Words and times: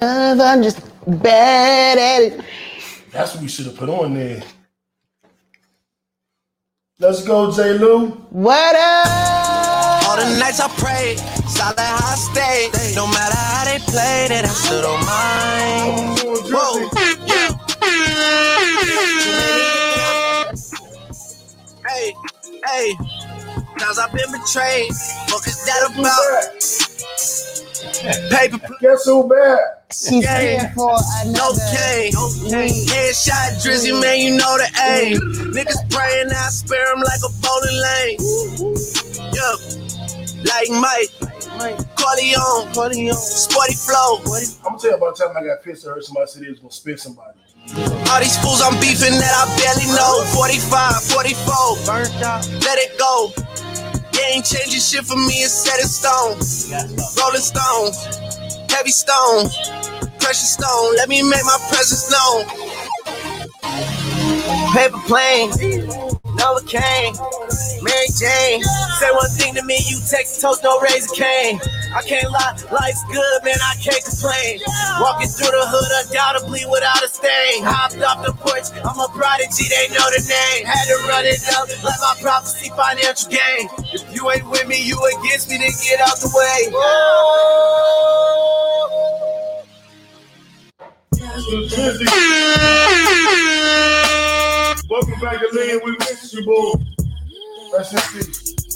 I'm 0.00 0.62
just 0.62 0.80
bad 1.06 1.98
at 1.98 2.22
it. 2.32 2.40
That's 3.10 3.34
what 3.34 3.42
we 3.42 3.48
should 3.48 3.66
have 3.66 3.76
put 3.76 3.88
on 3.88 4.14
there. 4.14 4.42
Let's 7.00 7.24
go, 7.26 7.50
J. 7.52 7.78
Lou. 7.78 8.10
What 8.30 8.76
up? 8.76 10.04
All 10.08 10.16
the 10.16 10.38
nights 10.38 10.60
I 10.60 10.68
prayed, 10.78 11.18
solid 11.48 11.78
how 11.78 12.12
I 12.12 12.14
stayed. 12.14 12.94
No 12.94 13.06
matter 13.08 13.36
how 13.36 13.64
they 13.64 13.78
played 13.90 14.30
it, 14.30 14.44
I 14.44 14.48
still 14.48 14.82
don't 14.82 15.04
mind. 15.04 16.20
Whoa. 16.52 16.88
Hey, 21.88 22.14
hey, 22.66 22.94
cause 23.78 23.98
I've 23.98 24.12
been 24.12 24.30
betrayed. 24.30 24.90
What 25.30 25.46
is 25.46 25.64
that 25.64 25.90
about? 25.92 27.47
Paper 28.30 28.58
Guess 28.80 29.04
who 29.04 29.28
back? 29.28 29.58
She's 29.90 30.22
Yeah. 30.24 30.40
here 30.40 30.72
for 30.74 30.98
No 31.26 31.50
another. 31.50 31.60
cane. 31.72 32.12
Headshot 32.12 33.62
drizzy, 33.62 33.98
man, 34.00 34.18
you 34.18 34.36
know 34.36 34.56
the 34.58 34.68
aim. 34.92 35.16
Niggas 35.54 35.88
praying, 35.90 36.30
I 36.30 36.48
spare 36.50 36.84
them 36.94 37.00
like 37.00 37.20
a 37.24 37.30
bowling 37.40 37.80
lane. 37.86 38.18
Yeah. 39.32 39.56
Like 40.44 40.70
Mike. 40.70 41.10
Corleone. 41.96 42.72
Corleone. 42.72 43.14
Sporty 43.16 43.74
flow. 43.74 44.18
I'm 44.18 44.24
gonna 44.24 44.78
tell 44.78 44.90
you 44.90 44.96
about 44.96 45.16
the 45.16 45.24
time 45.24 45.36
I 45.36 45.44
got 45.46 45.62
pissed. 45.64 45.86
I 45.86 45.90
heard 45.90 46.04
somebody 46.04 46.26
say 46.30 46.40
they 46.40 46.50
was 46.50 46.58
gonna 46.60 46.70
spit 46.72 47.00
somebody. 47.00 47.38
All 48.10 48.20
these 48.20 48.38
fools 48.38 48.62
I'm 48.62 48.78
beefing 48.80 49.12
that 49.18 49.34
I 49.34 49.44
barely 49.58 49.86
know. 49.92 50.24
45, 50.32 51.02
44. 51.04 51.76
Burnt 51.84 52.22
out. 52.22 52.48
Let 52.64 52.78
it 52.78 52.96
go. 52.98 53.32
Ain't 54.38 54.46
changing 54.46 54.78
shit 54.78 55.04
for 55.04 55.16
me, 55.16 55.42
it's 55.42 55.52
set 55.52 55.80
in 55.80 55.88
stone. 55.88 56.38
Rolling 57.18 57.42
stone. 57.42 57.90
Heavy 58.70 58.90
stone. 58.90 59.50
Precious 60.20 60.54
stone. 60.54 60.94
Let 60.94 61.08
me 61.08 61.24
make 61.24 61.42
my 61.42 61.58
presence 61.68 62.06
known. 62.06 62.46
Paper 64.70 65.02
plane. 65.08 65.50
Noah 66.38 66.62
Kane. 66.68 67.14
Mary 67.82 68.06
Jane. 68.14 68.62
Say 68.62 69.10
one 69.10 69.28
thing 69.30 69.54
to 69.56 69.64
me, 69.64 69.80
you 69.88 69.98
text 70.08 70.40
toast, 70.40 70.62
no 70.62 70.78
razor 70.82 71.16
cane. 71.16 71.58
I 71.94 72.02
can't 72.02 72.30
lie, 72.30 72.52
life's 72.70 73.04
good, 73.08 73.38
man, 73.44 73.56
I 73.64 73.74
can't 73.80 74.04
complain. 74.04 74.60
Walking 75.00 75.28
through 75.28 75.52
the 75.52 75.64
hood 75.64 76.06
undoubtedly 76.06 76.62
without 76.68 77.02
a 77.02 77.08
stain. 77.08 77.64
Hopped 77.64 77.96
off 78.02 78.24
the 78.24 78.32
porch, 78.32 78.68
I'm 78.84 79.00
a 79.00 79.08
prodigy, 79.08 79.68
they 79.72 79.88
know 79.96 80.04
the 80.12 80.20
name. 80.28 80.66
Had 80.68 80.84
to 80.92 80.96
run 81.08 81.24
it 81.24 81.40
up, 81.56 81.68
let 81.82 81.96
my 82.00 82.14
prophecy 82.20 82.70
financial 82.76 83.30
gain. 83.32 83.68
If 83.92 84.04
you 84.14 84.30
ain't 84.30 84.48
with 84.50 84.68
me, 84.68 84.84
you 84.84 85.00
against 85.18 85.48
me, 85.48 85.56
then 85.56 85.72
get 85.80 86.00
out 86.04 86.20
the 86.20 86.28
way. 86.28 86.68
Welcome 94.90 95.20
back 95.20 95.40
to 95.40 95.48
Lean. 95.52 95.80
You, 96.32 96.44
boo. 96.44 96.74
Rest 97.72 97.94
in 97.94 98.00
peace. 98.22 98.67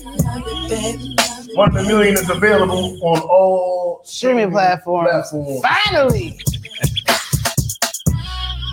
One 1.55 1.71
in 1.77 1.85
a 1.85 1.89
million 1.89 2.15
is 2.15 2.29
available 2.31 2.99
on 3.03 3.21
all 3.21 4.01
Streaming 4.05 4.51
platforms. 4.51 5.31
platforms. 5.31 5.63
Finally. 5.63 6.39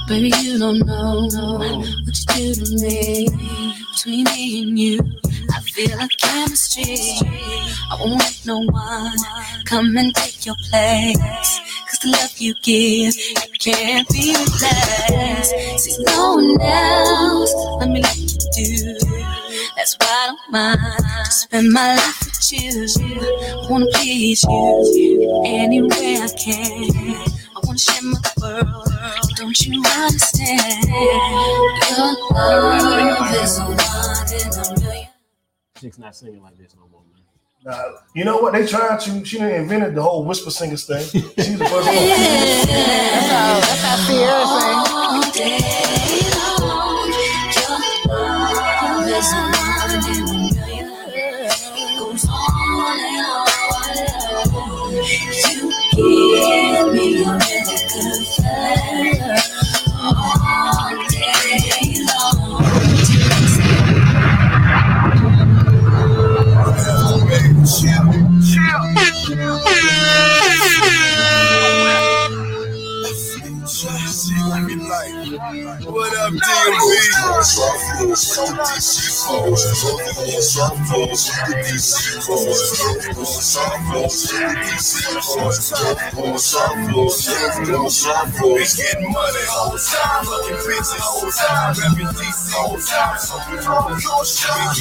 Baby, 0.07 0.31
you 0.41 0.57
don't 0.57 0.79
know 0.87 1.27
what 1.57 1.85
you 1.85 2.53
do 2.53 2.65
to 2.65 2.83
me. 2.83 3.27
Between 3.93 4.23
me 4.23 4.63
and 4.63 4.79
you, 4.79 4.99
I 5.53 5.59
feel 5.61 5.97
like 5.97 6.09
chemistry. 6.17 6.97
I 7.91 7.97
won't 7.99 8.19
let 8.19 8.45
no 8.45 8.59
one 8.59 9.17
come 9.65 9.95
and 9.97 10.15
take 10.15 10.45
your 10.45 10.55
place. 10.71 11.59
Cause 11.89 11.99
the 12.01 12.09
love 12.11 12.37
you 12.37 12.55
give, 12.63 13.13
it 13.17 13.59
can't 13.59 14.07
be 14.09 14.33
replaced. 14.35 15.83
See, 15.83 16.03
no 16.05 16.35
one 16.35 16.61
else, 16.61 17.53
let 17.81 17.89
me 17.89 18.01
let 18.01 18.17
you 18.17 18.97
do. 18.97 19.08
That's 19.79 19.95
why 20.01 20.07
I 20.09 20.27
don't 20.27 20.51
mind 20.51 21.25
to 21.25 21.31
spend 21.31 21.71
my 21.71 21.95
life 21.95 22.19
with 22.25 22.51
you. 22.51 22.85
I 23.63 23.71
wanna 23.71 23.85
please 23.93 24.43
you 24.43 25.41
any 25.45 25.81
way 25.81 26.17
I 26.17 26.27
can. 26.37 26.91
I 26.91 27.61
wanna 27.63 27.79
share 27.79 28.03
my 28.03 28.19
world. 28.41 28.89
Don't 29.37 29.65
you 29.65 29.81
understand? 29.87 30.83
Your 30.83 32.11
love 32.35 33.35
is 33.35 33.57
a 33.57 33.63
one 33.63 33.77
in 34.33 34.51
a 34.51 34.81
million. 34.81 35.07
Chick's 35.79 35.97
not 35.97 36.13
singing 36.13 36.43
like 36.43 36.57
this 36.57 36.75
no 36.75 36.85
more, 36.91 37.03
man. 37.13 37.23
Nah, 37.63 37.99
you 38.13 38.25
know 38.25 38.35
what? 38.35 38.51
They 38.51 38.67
tried 38.67 38.99
to. 38.99 39.23
She 39.23 39.37
done 39.37 39.49
invented 39.49 39.95
the 39.95 40.03
whole 40.03 40.25
whisper 40.25 40.51
singers 40.51 40.85
thing. 40.85 41.05
She's 41.05 41.57
the 41.57 41.63
first 41.63 41.87
one. 41.87 41.95
That's 41.95 43.31
how, 43.31 43.59
that's 43.61 43.81
how 43.81 43.95
Sierra 44.07 44.45
sang. 45.33 45.78
You 54.99 55.71
give 55.95 56.93
me 56.93 57.23
really 57.23 57.79
good 57.87 58.25
flavor. 58.35 59.37
All 59.97 60.91
day 61.09 61.95
long. 62.05 62.63
What 75.85 76.13
up, 76.17 76.33
DMV? 76.33 76.89
We 79.79 79.85
getting 88.75 89.07
money 89.13 89.45
whole 89.47 89.77
time, 89.77 90.25
looking 90.25 90.59
busy 90.67 90.99
whole 90.99 91.31
time, 91.31 91.75
repping 91.75 92.11
DC 92.11 92.51
whole 92.51 92.75
time. 92.77 93.15
We 93.47 93.55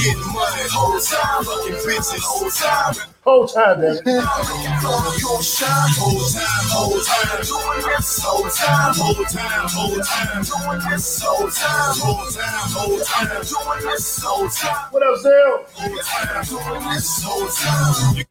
getting 0.02 0.32
money 0.32 0.66
whole 0.74 0.98
time, 0.98 1.44
looking 1.46 1.78
busy 1.86 2.18
whole 2.18 2.50
time. 2.50 2.94
Whole 3.28 3.46
time, 3.46 3.80
damn 3.80 4.02
time, 4.02 4.24
whole 6.00 6.24
time, 6.24 6.64
whole 6.72 6.96
time, 6.96 7.44
doing 7.44 7.84
this 7.84 8.22
whole 8.24 8.48
time, 8.48 8.94
whole 8.96 9.24
time, 9.28 9.68
whole 9.68 10.00
time, 10.00 10.42
doing 10.48 10.80
this 10.88 11.22
whole 11.22 11.50
time, 11.50 11.92
whole 12.00 12.24
time, 12.30 12.72
whole 12.72 12.98
time, 13.04 13.28
doing 13.44 13.84
this 13.84 14.22
whole 14.24 14.48
time, 14.48 14.87
What 14.90 15.02
up, 15.02 15.18
Zell? 15.20 15.66
whole 15.74 15.98
time, 15.98 16.44
doing 16.44 16.94
this 16.94 17.22
whole 17.22 17.48
time. 17.48 18.24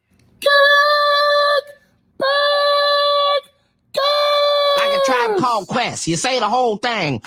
Like 4.76 4.96
a 4.96 5.06
tribe 5.06 5.38
called 5.38 5.68
Quest. 5.68 6.08
You 6.08 6.16
say 6.16 6.40
the 6.40 6.48
whole 6.48 6.76
thing. 6.78 7.22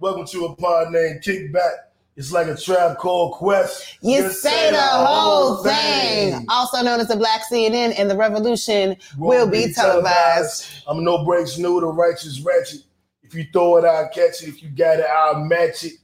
Welcome 0.00 0.26
to 0.26 0.46
a 0.46 0.56
pod 0.56 0.92
named 0.92 1.22
Kickback. 1.22 1.72
It's 2.16 2.30
like 2.30 2.46
a 2.46 2.56
trap 2.56 2.98
called 2.98 3.32
Quest. 3.32 3.98
You 4.02 4.22
Just 4.22 4.42
say 4.42 4.70
the 4.70 4.76
whole 4.76 5.62
thing. 5.64 6.44
Also 6.50 6.82
known 6.82 7.00
as 7.00 7.08
the 7.08 7.16
Black 7.16 7.40
CNN 7.50 7.98
and 7.98 8.10
the 8.10 8.16
Revolution 8.16 8.96
will 9.16 9.48
be 9.48 9.72
televised. 9.72 10.66
I'm 10.86 11.02
no 11.02 11.24
breaks 11.24 11.56
new, 11.56 11.80
the 11.80 11.86
righteous 11.86 12.40
ratchet. 12.40 12.82
If 13.22 13.34
you 13.34 13.46
throw 13.52 13.78
it, 13.78 13.84
I'll 13.84 14.08
catch 14.10 14.42
it. 14.42 14.48
If 14.48 14.62
you 14.62 14.68
got 14.68 15.00
it, 15.00 15.06
I'll 15.06 15.42
match 15.42 15.84
it. 15.84 15.94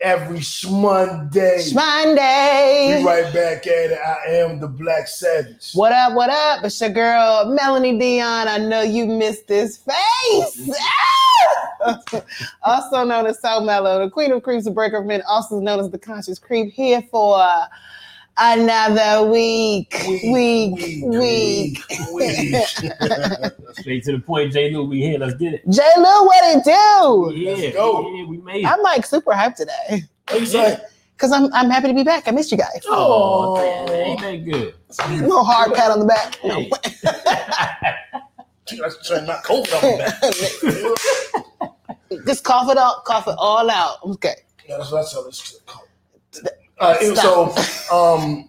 Every 0.00 0.40
Monday. 0.70 1.70
Monday. 1.74 2.98
We 2.98 3.04
right 3.04 3.34
back 3.34 3.66
at 3.66 3.90
it. 3.90 3.98
I 3.98 4.30
am 4.30 4.60
the 4.60 4.68
Black 4.68 5.08
Savage. 5.08 5.72
What 5.72 5.90
up, 5.90 6.14
what 6.14 6.30
up? 6.30 6.64
It's 6.64 6.80
your 6.80 6.90
girl, 6.90 7.46
Melanie 7.46 7.98
Dion. 7.98 8.46
I 8.46 8.58
know 8.58 8.82
you 8.82 9.06
missed 9.06 9.48
this 9.48 9.76
face. 9.76 10.70
Ah! 10.80 11.28
also 12.62 13.02
known 13.02 13.26
as 13.26 13.40
So 13.40 13.60
Mellow, 13.60 14.04
the 14.04 14.10
queen 14.10 14.30
of 14.30 14.44
creeps, 14.44 14.66
the 14.66 14.70
breaker 14.70 14.98
of 14.98 15.06
men, 15.06 15.20
also 15.26 15.58
known 15.58 15.80
as 15.80 15.90
the 15.90 15.98
conscious 15.98 16.38
creep, 16.38 16.72
here 16.72 17.02
for 17.10 17.44
another 18.38 19.28
week. 19.28 19.94
Week, 20.06 20.74
week. 20.74 21.04
week. 21.04 21.82
week 22.12 22.56
Straight 23.74 24.04
to 24.04 24.12
the 24.12 24.22
point, 24.24 24.52
J. 24.52 24.70
Lou, 24.70 24.84
we 24.84 25.00
here. 25.00 25.18
Let's 25.18 25.34
get 25.34 25.54
it. 25.54 25.68
J. 25.68 25.82
Lou, 25.96 26.02
what 26.02 26.56
it 26.56 26.64
do? 26.64 27.32
Yeah, 27.34 27.70
go. 27.72 28.14
yeah, 28.14 28.24
we 28.24 28.38
made 28.38 28.64
it. 28.64 28.66
I'm 28.66 28.82
like 28.82 29.06
super 29.06 29.32
hyped 29.32 29.56
today 29.56 30.04
He's 30.30 30.54
like, 30.54 30.80
because 31.12 31.32
I'm 31.32 31.52
I'm 31.52 31.70
happy 31.70 31.88
to 31.88 31.94
be 31.94 32.04
back. 32.04 32.28
I 32.28 32.30
missed 32.30 32.52
you 32.52 32.58
guys. 32.58 32.80
Oh, 32.86 33.86
man, 33.86 33.90
ain't 33.90 34.20
that 34.20 34.44
good? 34.44 34.74
A 35.00 35.08
little 35.22 35.44
hard 35.44 35.74
pat 35.74 35.90
on 35.90 35.98
the 36.00 36.06
back. 36.06 36.36
Hey. 36.36 36.70
that's 38.80 39.08
trying 39.08 39.26
not 39.26 39.42
cold 39.44 39.68
on 39.72 39.80
that. 39.98 40.98
Just 42.26 42.44
cough 42.44 42.70
it 42.70 42.78
out, 42.78 43.04
cough 43.04 43.26
it 43.26 43.34
all 43.38 43.68
out. 43.70 43.98
Okay. 44.04 44.36
Yeah, 44.68 44.78
that's 44.78 44.92
what 44.92 45.06
I 45.06 45.10
tell 45.10 45.24
this 45.24 45.40
kid. 45.40 45.60
Uh, 45.68 45.78
so, 46.80 47.54
um, 47.92 48.48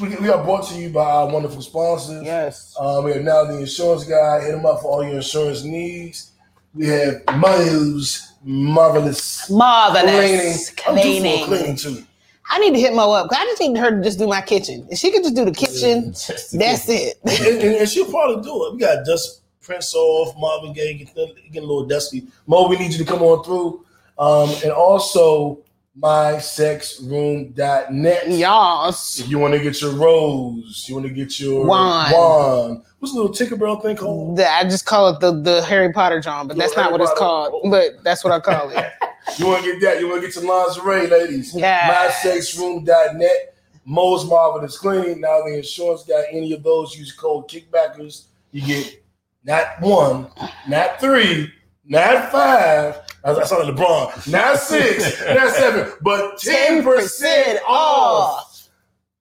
We, 0.00 0.14
we 0.16 0.28
are 0.28 0.42
brought 0.44 0.66
to 0.68 0.74
you 0.78 0.90
by 0.90 1.04
our 1.04 1.28
wonderful 1.32 1.62
sponsors. 1.62 2.22
Yes. 2.24 2.74
Um, 2.78 3.04
we 3.04 3.12
are 3.12 3.22
now 3.22 3.44
the 3.44 3.58
insurance 3.58 4.04
guy. 4.04 4.42
Hit 4.42 4.54
him 4.54 4.66
up 4.66 4.82
for 4.82 4.90
all 4.90 5.04
your 5.04 5.16
insurance 5.16 5.62
needs. 5.62 6.32
We 6.74 6.86
have 6.86 7.22
Mo's 7.36 8.32
Marvelous 8.44 9.50
Marvelous 9.50 10.70
for 10.70 10.76
cleaning. 10.92 11.44
cleaning 11.44 11.76
too. 11.76 12.04
I 12.52 12.58
need 12.58 12.72
to 12.74 12.80
hit 12.80 12.94
Mo 12.94 13.12
up 13.12 13.28
I 13.30 13.44
just 13.44 13.60
need 13.60 13.76
her 13.76 13.90
to 13.90 14.02
just 14.02 14.18
do 14.18 14.26
my 14.26 14.40
kitchen. 14.40 14.86
If 14.90 14.98
she 14.98 15.10
could 15.12 15.22
just 15.22 15.36
do 15.36 15.44
the 15.44 15.52
kitchen, 15.52 16.12
Just 16.12 16.50
to 16.50 16.58
that's 16.58 16.88
it. 16.88 17.18
and, 17.24 17.62
and, 17.62 17.74
and 17.76 17.88
she'll 17.88 18.10
probably 18.10 18.42
do 18.42 18.66
it. 18.66 18.74
We 18.74 18.78
got 18.80 19.04
Dust 19.04 19.42
Prince 19.60 19.94
off, 19.94 20.34
Marvin 20.38 20.72
Gaye 20.72 20.94
getting, 20.94 21.34
getting 21.52 21.58
a 21.58 21.72
little 21.72 21.86
dusty. 21.86 22.26
Mo, 22.46 22.68
we 22.68 22.76
need 22.76 22.92
you 22.92 22.98
to 22.98 23.04
come 23.04 23.22
on 23.22 23.44
through. 23.44 23.84
Um, 24.18 24.50
and 24.62 24.72
also 24.72 25.60
mysexroom.net. 26.00 28.28
Yas. 28.30 29.20
If 29.20 29.28
you 29.28 29.38
want 29.38 29.54
to 29.54 29.60
get 29.60 29.80
your 29.80 29.92
rose, 29.92 30.84
you 30.88 30.94
want 30.94 31.06
to 31.06 31.12
get 31.12 31.38
your 31.40 31.66
Wand. 31.66 32.12
wand. 32.12 32.82
What's 32.98 33.14
the 33.14 33.20
little 33.20 33.34
Tinkerbell 33.34 33.82
thing 33.82 33.96
called? 33.96 34.36
The- 34.36 34.50
I 34.50 34.64
just 34.64 34.86
call 34.86 35.08
it 35.08 35.20
the 35.20 35.32
the 35.32 35.62
Harry 35.64 35.92
Potter 35.92 36.20
John, 36.20 36.46
but 36.48 36.56
that's 36.56 36.76
not 36.76 36.92
what 36.92 37.00
it's 37.00 37.12
called. 37.14 37.70
But 37.70 38.02
that's 38.04 38.22
what 38.24 38.32
I 38.32 38.40
call 38.40 38.70
it. 38.70 38.92
You 39.38 39.46
want 39.46 39.62
to 39.64 39.72
get 39.72 39.80
that? 39.82 40.00
You 40.00 40.08
want 40.08 40.22
to 40.22 40.26
get 40.26 40.34
your 40.34 40.44
lingerie, 40.50 41.06
ladies? 41.06 41.54
Yes. 41.54 42.24
MySexRoom.net. 42.24 43.54
Mo's 43.84 44.24
Marvelous 44.24 44.78
Cleaning. 44.78 45.20
Now 45.20 45.42
the 45.42 45.58
insurance 45.58 46.04
got 46.04 46.24
any 46.32 46.54
of 46.54 46.62
those. 46.62 46.96
Use 46.96 47.12
code 47.12 47.46
Kickbackers. 47.46 48.24
You 48.50 48.62
get 48.66 49.04
not 49.44 49.78
one, 49.80 50.28
not 50.66 50.98
three, 51.00 51.52
not 51.90 52.30
five. 52.30 53.00
I 53.24 53.32
I 53.32 53.44
saw 53.44 53.62
LeBron. 53.62 54.30
Not 54.30 54.58
six, 54.58 55.20
not 55.26 55.52
seven, 55.54 55.92
but 56.00 56.38
ten 56.38 56.82
percent 56.82 57.60
off. 57.66 58.68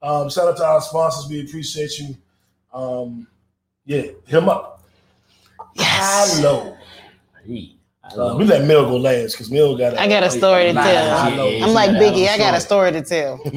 Um, 0.01 0.29
shout 0.29 0.47
out 0.47 0.57
to 0.57 0.65
our 0.65 0.81
sponsors. 0.81 1.29
We 1.29 1.41
appreciate 1.41 1.99
you. 1.99 2.15
Um, 2.71 3.27
yeah, 3.85 4.01
hit 4.01 4.23
him 4.27 4.47
up. 4.47 4.83
Yes. 5.73 6.37
Hello. 6.37 6.77
Uh, 8.17 8.35
we 8.37 8.45
let 8.45 8.65
Mel 8.65 8.85
go 8.85 8.97
last 8.97 9.33
because 9.33 9.51
Mel 9.51 9.75
got. 9.75 9.97
I 9.97 10.07
got 10.07 10.23
a 10.23 10.29
story 10.29 10.65
to 10.65 10.73
tell. 10.73 10.85
yeah, 10.85 11.43
yeah, 11.43 11.65
I'm 11.65 11.73
like 11.73 11.91
Biggie. 11.91 12.29
I'm 12.29 12.37
got 12.37 12.55
a 12.55 12.61
story 12.61 12.91
to 12.91 13.01
tell. 13.01 13.41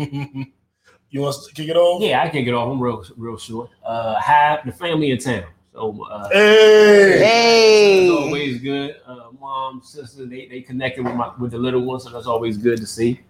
you 1.10 1.20
want 1.20 1.36
to 1.46 1.54
kick 1.54 1.68
it 1.68 1.76
off? 1.76 2.02
Yeah, 2.02 2.22
I 2.22 2.28
can 2.30 2.44
get 2.44 2.54
off. 2.54 2.72
I'm 2.72 2.80
real, 2.80 3.04
real 3.16 3.38
short. 3.38 3.70
Uh, 3.84 4.16
hi, 4.18 4.60
the 4.64 4.72
family 4.72 5.10
in 5.10 5.18
town. 5.18 5.44
So, 5.72 6.04
uh, 6.10 6.28
Hey. 6.30 7.12
it's 7.14 7.22
Hey. 7.22 8.08
always 8.10 8.60
good. 8.60 8.96
Uh, 9.06 9.30
mom, 9.40 9.80
sister, 9.82 10.26
they, 10.26 10.46
they 10.46 10.60
connected 10.60 11.04
with 11.04 11.14
my 11.14 11.30
with 11.38 11.52
the 11.52 11.58
little 11.58 11.80
ones, 11.80 12.04
so 12.04 12.10
that's 12.10 12.26
always 12.26 12.58
good 12.58 12.78
to 12.78 12.86
see. 12.86 13.20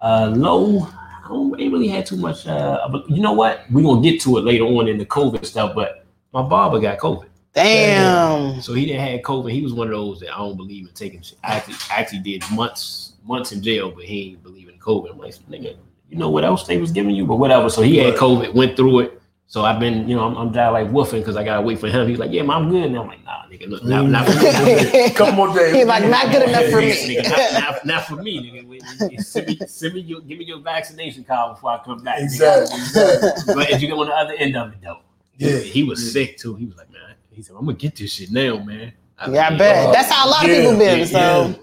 Uh, 0.00 0.32
low, 0.34 0.80
I 1.24 1.28
don't 1.28 1.58
ain't 1.60 1.72
really 1.72 1.88
had 1.88 2.06
too 2.06 2.16
much. 2.16 2.46
Uh, 2.46 2.88
but 2.90 3.08
you 3.10 3.20
know 3.20 3.32
what? 3.32 3.64
We're 3.70 3.82
gonna 3.82 4.00
get 4.02 4.20
to 4.22 4.38
it 4.38 4.44
later 4.44 4.64
on 4.64 4.88
in 4.88 4.96
the 4.98 5.04
COVID 5.06 5.44
stuff. 5.44 5.74
But 5.74 6.06
my 6.32 6.42
barber 6.42 6.80
got 6.80 6.98
COVID, 6.98 7.26
Damn. 7.52 8.60
so 8.62 8.72
he 8.72 8.86
didn't 8.86 9.06
have 9.06 9.20
COVID. 9.20 9.50
He 9.52 9.62
was 9.62 9.74
one 9.74 9.88
of 9.88 9.92
those 9.92 10.20
that 10.20 10.32
I 10.34 10.38
don't 10.38 10.56
believe 10.56 10.86
in 10.88 10.94
taking. 10.94 11.20
shit. 11.22 11.38
I 11.44 11.56
actually 11.56 11.76
actually 11.90 12.18
did 12.20 12.42
months 12.50 13.12
months 13.26 13.52
in 13.52 13.62
jail, 13.62 13.90
but 13.90 14.04
he 14.04 14.30
ain't 14.30 14.42
believe 14.42 14.68
in 14.70 14.78
COVID. 14.78 15.10
I'm 15.12 15.18
like, 15.18 15.34
nigga, 15.50 15.76
you 16.10 16.16
know 16.16 16.30
what 16.30 16.44
else 16.44 16.66
they 16.66 16.78
was 16.78 16.92
giving 16.92 17.14
you, 17.14 17.26
but 17.26 17.36
whatever. 17.36 17.68
So 17.68 17.82
he 17.82 17.98
had 17.98 18.14
COVID, 18.14 18.54
went 18.54 18.74
through 18.76 19.00
it. 19.00 19.20
So 19.54 19.64
I've 19.64 19.78
been, 19.78 20.08
you 20.08 20.16
know, 20.16 20.24
I'm, 20.26 20.36
I'm 20.36 20.50
down 20.50 20.72
like 20.72 20.88
woofing 20.88 21.20
because 21.20 21.36
I 21.36 21.44
gotta 21.44 21.62
wait 21.62 21.78
for 21.78 21.86
him. 21.86 22.08
He's 22.08 22.18
like, 22.18 22.32
yeah, 22.32 22.42
man, 22.42 22.56
I'm 22.56 22.70
good. 22.70 22.86
And 22.86 22.98
I'm 22.98 23.06
like, 23.06 23.24
nah, 23.24 23.44
nigga, 23.44 23.68
look, 23.68 23.84
not, 23.84 24.06
not 24.06 24.26
for 24.26 24.32
me. 24.64 25.10
Couple 25.10 25.32
more 25.34 25.54
days. 25.54 25.76
He's 25.76 25.86
like, 25.86 26.04
not 26.08 26.32
good 26.32 26.48
enough 26.48 26.64
for 26.72 26.80
me. 26.80 26.90
nigga, 26.90 27.22
not, 27.30 27.52
not, 27.62 27.86
not 27.86 28.04
for 28.08 28.16
me, 28.16 28.40
nigga. 28.50 28.66
Wait, 28.66 28.82
wait, 29.00 29.20
Send 29.20 29.46
me, 29.46 29.58
send 29.68 29.94
me 29.94 30.00
your, 30.00 30.22
give 30.22 30.38
me 30.38 30.44
your 30.44 30.58
vaccination 30.58 31.22
card 31.22 31.54
before 31.54 31.70
I 31.70 31.78
come 31.84 32.02
back. 32.02 32.18
Exactly. 32.18 32.80
exactly. 32.80 33.54
But 33.54 33.70
if 33.70 33.80
you 33.80 33.86
get 33.86 33.96
on 33.96 34.06
the 34.08 34.12
other 34.12 34.32
end 34.32 34.56
of 34.56 34.72
it, 34.72 34.78
though, 34.82 34.98
Yeah. 35.38 35.58
he 35.58 35.84
was 35.84 36.02
Yeah. 36.04 36.10
sick 36.24 36.36
too. 36.36 36.56
He 36.56 36.66
was 36.66 36.76
like, 36.76 36.90
man, 36.90 37.14
he 37.30 37.40
said, 37.40 37.54
I'm 37.56 37.64
gonna 37.64 37.76
get 37.76 37.94
this 37.94 38.12
shit 38.12 38.32
now, 38.32 38.56
man. 38.58 38.92
was 39.24 39.34
Yeah, 39.36 39.46
I 39.52 39.56
bet. 39.56 39.86
"Oh." 39.86 39.92
That's 39.92 40.10
how 40.10 40.26
a 40.26 40.30
lot 40.30 40.44
of 40.44 40.50
people 40.50 40.76
been. 40.76 40.98
yeah, 40.98 41.04
So, 41.04 41.46
Yeah. 41.46 41.54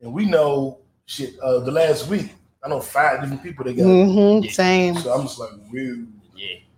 And 0.00 0.12
we 0.14 0.24
know 0.24 0.78
shit. 1.04 1.38
Uh, 1.40 1.58
the 1.58 1.70
last 1.70 2.08
week, 2.08 2.32
I 2.62 2.70
know 2.70 2.80
five 2.80 3.20
different 3.20 3.42
people 3.42 3.62
that 3.66 3.76
got. 3.76 3.82
it. 3.84 4.06
hmm 4.06 4.42
Yeah. 4.42 4.52
same. 4.52 4.94
So 4.96 5.12
I'm 5.12 5.26
just 5.26 5.38
like, 5.38 5.50
weird. 5.70 6.06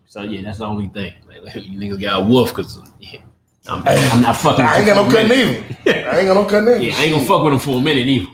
Yeah. 0.08 0.22
So 0.22 0.22
yeah, 0.22 0.42
that's 0.42 0.58
the 0.58 0.66
only 0.66 0.88
thing. 0.88 1.12
Like, 1.28 1.54
you 1.56 1.78
niggas 1.78 2.00
got 2.00 2.22
a 2.22 2.24
wolf 2.24 2.54
because 2.54 2.80
yeah, 2.98 3.20
I'm, 3.68 3.86
I'm 3.86 4.22
not 4.22 4.36
fucking. 4.36 4.64
I 4.64 4.78
ain't 4.78 4.86
with 4.86 4.94
got 4.94 4.96
no 4.96 5.04
him 5.04 5.10
for 5.10 5.18
a 5.18 5.28
cutting 5.28 5.38
either. 5.38 6.10
I 6.10 6.18
ain't 6.18 6.26
got 6.28 6.34
no 6.34 6.44
cutting 6.44 6.68
either. 6.68 6.80
Yeah, 6.82 6.94
I 6.96 7.02
ain't 7.04 7.14
gonna 7.14 7.26
fuck 7.26 7.44
with 7.44 7.52
him 7.52 7.58
for 7.58 7.76
a 7.76 7.80
minute 7.80 8.06
either. 8.06 8.30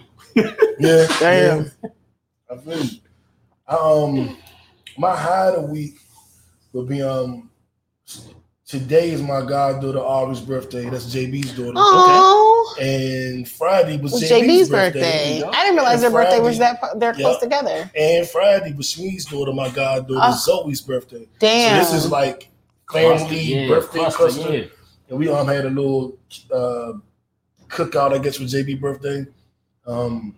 Yeah. 0.78 1.06
Damn. 1.20 1.64
yeah. 1.64 1.90
I 2.50 2.56
feel 2.56 2.84
you. 2.84 3.00
Um, 3.66 4.36
my 4.98 5.16
high 5.16 5.48
of 5.48 5.54
the 5.54 5.60
week 5.62 5.94
will 6.72 6.84
be 6.84 7.02
um. 7.02 7.50
Today 8.74 9.12
is 9.12 9.22
my 9.22 9.40
goddaughter 9.40 10.00
Ari's 10.00 10.40
birthday. 10.40 10.90
That's 10.90 11.06
JB's 11.06 11.52
daughter. 11.52 11.74
Oh, 11.76 12.76
And 12.80 13.48
Friday 13.48 13.98
was 13.98 14.20
it's 14.20 14.32
JB's, 14.32 14.48
JB's 14.48 14.68
birthday. 14.68 15.38
birthday. 15.40 15.56
I 15.56 15.62
didn't 15.62 15.76
realize 15.76 16.00
their 16.00 16.08
And 16.08 16.14
birthday 16.16 16.40
was 16.40 16.58
that 16.58 16.80
they're 16.98 17.14
close 17.14 17.38
together. 17.38 17.88
And 17.96 18.26
Friday 18.28 18.72
was 18.72 18.92
Shmee's 18.92 19.26
daughter, 19.26 19.52
my 19.52 19.68
goddaughter 19.68 20.18
Oh. 20.20 20.64
Zoe's 20.64 20.80
birthday. 20.80 21.28
Damn. 21.38 21.84
So 21.84 21.94
this 21.94 22.04
is 22.04 22.10
like 22.10 22.48
family 22.92 23.36
Yeah, 23.36 23.68
birthday 23.68 23.98
cluster, 24.00 24.16
cluster. 24.40 24.52
yeah. 24.56 24.64
And 25.08 25.20
we 25.20 25.28
um 25.28 25.46
had 25.46 25.66
a 25.66 25.70
little 25.70 26.18
uh 26.52 26.94
cookout, 27.68 28.12
I 28.12 28.18
guess, 28.18 28.38
for 28.38 28.42
JB 28.42 28.80
birthday. 28.80 29.24
Um 29.86 30.34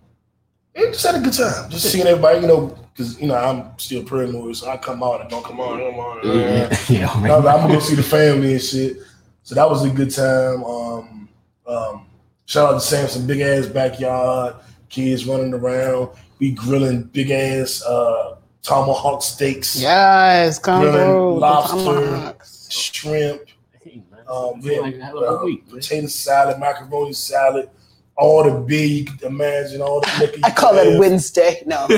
it 0.76 0.92
just 0.92 1.06
had 1.06 1.14
a 1.16 1.20
good 1.20 1.32
time. 1.32 1.70
Just 1.70 1.90
seeing 1.90 2.06
everybody, 2.06 2.40
you 2.40 2.46
know, 2.46 2.78
because 2.92 3.20
you 3.20 3.26
know, 3.26 3.34
I'm 3.34 3.78
still 3.78 4.04
paranoid, 4.04 4.56
so 4.56 4.68
I 4.70 4.76
come 4.76 5.02
out 5.02 5.20
and 5.22 5.30
don't 5.30 5.44
come 5.44 5.60
on, 5.60 5.78
come 5.78 5.98
on. 6.00 6.38
Yeah, 6.38 6.76
yeah, 6.88 7.10
I'm, 7.10 7.24
I'm 7.24 7.42
gonna 7.42 7.74
go 7.74 7.80
see 7.80 7.94
the 7.94 8.02
family 8.02 8.52
and 8.52 8.62
shit. 8.62 8.98
So 9.42 9.54
that 9.54 9.68
was 9.68 9.84
a 9.84 9.90
good 9.90 10.10
time. 10.10 10.64
Um, 10.64 11.28
um, 11.66 12.06
shout 12.46 12.68
out 12.68 12.74
to 12.74 12.80
Samson, 12.80 13.26
big 13.26 13.40
ass 13.40 13.66
backyard, 13.66 14.56
kids 14.88 15.26
running 15.26 15.54
around. 15.54 16.10
We 16.38 16.50
grilling 16.52 17.04
big 17.04 17.30
ass 17.30 17.82
uh, 17.82 18.36
tomahawk 18.62 19.22
steaks, 19.22 19.80
Yes, 19.80 20.58
come 20.58 20.82
Grilling 20.82 21.40
lobster. 21.40 22.34
Shrimp, 22.68 23.42
Hey, 23.80 24.02
um, 24.28 24.60
yeah, 24.60 24.80
like 24.80 24.96
a 24.96 25.04
hell 25.04 25.18
of 25.18 25.24
a 25.24 25.38
uh, 25.38 25.44
week, 25.44 25.66
man. 25.68 25.76
potato 25.76 26.06
salad, 26.08 26.58
macaroni 26.58 27.12
salad, 27.12 27.70
all 28.16 28.42
the 28.44 28.50
beer 28.60 28.86
you 28.86 29.04
could 29.04 29.22
imagine, 29.22 29.82
all 29.82 30.00
the 30.00 30.10
liquor. 30.20 30.36
you 30.36 30.42
I 30.44 30.50
call 30.50 30.72
could 30.72 30.86
it 30.86 30.90
have. 30.92 30.98
Wednesday. 31.00 31.62
No. 31.66 31.86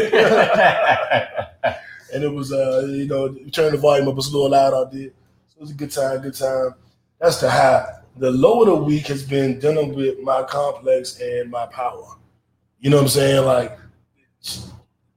and 2.12 2.24
it 2.24 2.32
was 2.32 2.52
uh 2.52 2.86
you 2.88 3.06
know 3.06 3.34
turn 3.52 3.72
the 3.72 3.78
volume 3.78 4.08
up 4.08 4.12
it 4.12 4.16
was 4.16 4.28
a 4.28 4.32
little 4.32 4.50
loud 4.50 4.74
out 4.74 4.92
there. 4.92 5.10
So 5.48 5.56
it 5.58 5.60
was 5.60 5.70
a 5.70 5.74
good 5.74 5.90
time, 5.90 6.20
good 6.20 6.34
time. 6.34 6.74
That's 7.20 7.40
the 7.40 7.50
high. 7.50 7.86
The 8.16 8.30
low 8.30 8.62
of 8.62 8.66
the 8.66 8.74
week 8.76 9.06
has 9.08 9.22
been 9.22 9.58
dealing 9.60 9.94
with 9.94 10.18
my 10.20 10.42
complex 10.42 11.20
and 11.20 11.50
my 11.50 11.66
power. 11.66 12.16
You 12.80 12.90
know 12.90 12.96
what 12.96 13.02
I'm 13.04 13.08
saying? 13.08 13.44
Like 13.44 13.78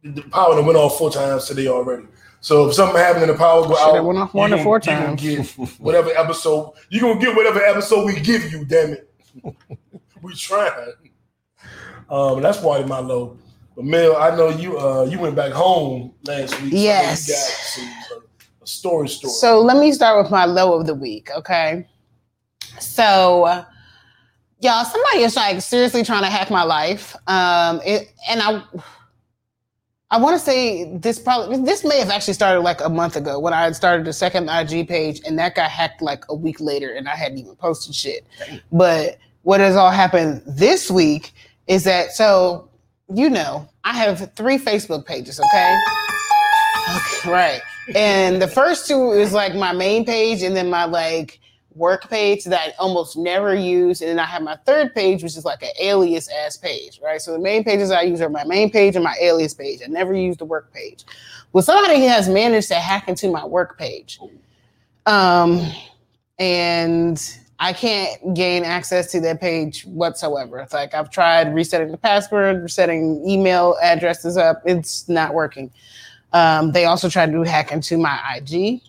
the 0.03 0.21
power 0.23 0.55
that 0.55 0.63
went 0.63 0.77
off 0.77 0.97
four 0.97 1.11
times 1.11 1.45
today 1.45 1.67
already. 1.67 2.05
So 2.43 2.67
if 2.67 2.73
something 2.73 2.97
happened 2.97 3.23
and 3.25 3.33
the 3.33 3.37
power 3.37 3.67
go 3.67 3.77
out, 3.77 3.95
it 3.95 4.03
went 4.03 4.17
off 4.19 4.33
one 4.33 4.49
you 4.49 4.55
than 4.57 4.63
four 4.63 4.79
gonna- 4.79 4.99
you 5.21 5.33
times. 5.37 5.55
get 5.57 5.79
whatever 5.79 6.09
episode 6.09 6.73
you're 6.89 7.01
gonna 7.01 7.19
get 7.23 7.35
whatever 7.35 7.61
episode 7.63 8.05
we 8.05 8.19
give 8.19 8.51
you. 8.51 8.65
Damn 8.65 8.93
it, 8.93 9.07
we 10.23 10.35
trying. 10.35 10.93
Um, 12.09 12.41
that's 12.41 12.61
my 12.63 12.77
low. 12.99 13.37
But 13.75 13.85
Mel, 13.85 14.17
I 14.17 14.35
know 14.35 14.49
you. 14.49 14.77
Uh, 14.77 15.05
you 15.05 15.19
went 15.19 15.35
back 15.35 15.51
home 15.51 16.13
last 16.23 16.59
week. 16.61 16.71
so 16.71 16.77
Yes. 16.77 17.77
got 17.77 18.17
uh, 18.17 18.21
a 18.61 18.67
story. 18.67 19.07
Story. 19.07 19.31
So 19.33 19.61
let 19.61 19.77
me 19.77 19.91
start 19.91 20.21
with 20.21 20.31
my 20.31 20.45
low 20.45 20.79
of 20.79 20.87
the 20.87 20.93
week, 20.95 21.29
okay? 21.35 21.87
So, 22.79 23.63
y'all, 24.59 24.85
somebody 24.85 25.19
is 25.19 25.35
like 25.35 25.61
seriously 25.61 26.03
trying 26.03 26.23
to 26.23 26.29
hack 26.29 26.49
my 26.49 26.63
life. 26.63 27.15
Um, 27.27 27.79
it, 27.85 28.11
and 28.29 28.41
I, 28.41 28.63
I 30.09 30.17
want 30.17 30.37
to 30.37 30.39
say 30.39 30.97
this 30.97 31.19
probably 31.19 31.57
this 31.63 31.85
may 31.85 31.99
have 31.99 32.09
actually 32.09 32.33
started 32.33 32.61
like 32.61 32.81
a 32.81 32.89
month 32.89 33.15
ago 33.15 33.39
when 33.39 33.53
I 33.53 33.61
had 33.63 33.75
started 33.75 34.05
the 34.05 34.13
second 34.13 34.49
IG 34.49 34.87
page, 34.87 35.21
and 35.25 35.39
that 35.39 35.55
got 35.55 35.71
hacked 35.71 36.01
like 36.01 36.25
a 36.29 36.35
week 36.35 36.59
later, 36.59 36.93
and 36.93 37.07
I 37.07 37.15
hadn't 37.15 37.37
even 37.37 37.55
posted 37.55 37.95
shit. 37.95 38.25
But 38.71 39.17
what 39.43 39.59
has 39.59 39.75
all 39.75 39.91
happened 39.91 40.41
this 40.45 40.91
week 40.91 41.31
is 41.67 41.83
that 41.83 42.11
so 42.11 42.69
you 43.13 43.29
know 43.29 43.67
I 43.83 43.93
have 43.93 44.31
three 44.35 44.57
Facebook 44.57 45.05
pages, 45.05 45.39
okay? 45.39 45.77
Okay, 46.89 47.31
right. 47.31 47.61
And 47.95 48.41
the 48.41 48.47
first 48.47 48.87
two 48.87 49.11
is 49.11 49.33
like 49.33 49.55
my 49.55 49.73
main 49.73 50.05
page 50.05 50.43
and 50.43 50.55
then 50.55 50.69
my 50.69 50.85
like 50.85 51.39
work 51.73 52.09
page 52.09 52.43
that 52.45 52.59
I 52.59 52.73
almost 52.79 53.17
never 53.17 53.55
use. 53.55 54.01
And 54.01 54.09
then 54.09 54.19
I 54.19 54.25
have 54.25 54.43
my 54.43 54.57
third 54.65 54.93
page, 54.93 55.23
which 55.23 55.37
is 55.37 55.45
like 55.45 55.63
an 55.63 55.71
alias 55.79 56.29
ass 56.29 56.57
page, 56.57 56.99
right? 57.03 57.21
So 57.21 57.33
the 57.33 57.39
main 57.39 57.63
pages 57.63 57.91
I 57.91 58.01
use 58.03 58.21
are 58.21 58.29
my 58.29 58.43
main 58.43 58.69
page 58.69 58.95
and 58.95 59.03
my 59.03 59.15
alias 59.21 59.53
page. 59.53 59.79
I 59.83 59.87
never 59.87 60.13
use 60.13 60.37
the 60.37 60.45
work 60.45 60.71
page. 60.73 61.05
Well, 61.53 61.63
somebody 61.63 62.01
has 62.01 62.29
managed 62.29 62.67
to 62.69 62.75
hack 62.75 63.07
into 63.07 63.31
my 63.31 63.45
work 63.45 63.77
page. 63.77 64.19
Um, 65.05 65.65
and 66.37 67.21
I 67.63 67.73
can't 67.73 68.33
gain 68.33 68.63
access 68.63 69.11
to 69.11 69.21
that 69.21 69.39
page 69.39 69.83
whatsoever. 69.83 70.57
It's 70.59 70.73
like 70.73 70.95
I've 70.95 71.11
tried 71.11 71.53
resetting 71.53 71.91
the 71.91 71.97
password, 71.97 72.63
resetting 72.63 73.23
email 73.25 73.77
addresses 73.83 74.35
up. 74.35 74.63
It's 74.65 75.07
not 75.07 75.35
working. 75.35 75.69
Um, 76.33 76.71
they 76.71 76.85
also 76.85 77.07
tried 77.07 77.31
to 77.31 77.43
hack 77.43 77.71
into 77.71 77.97
my 77.97 78.19
IG, 78.35 78.81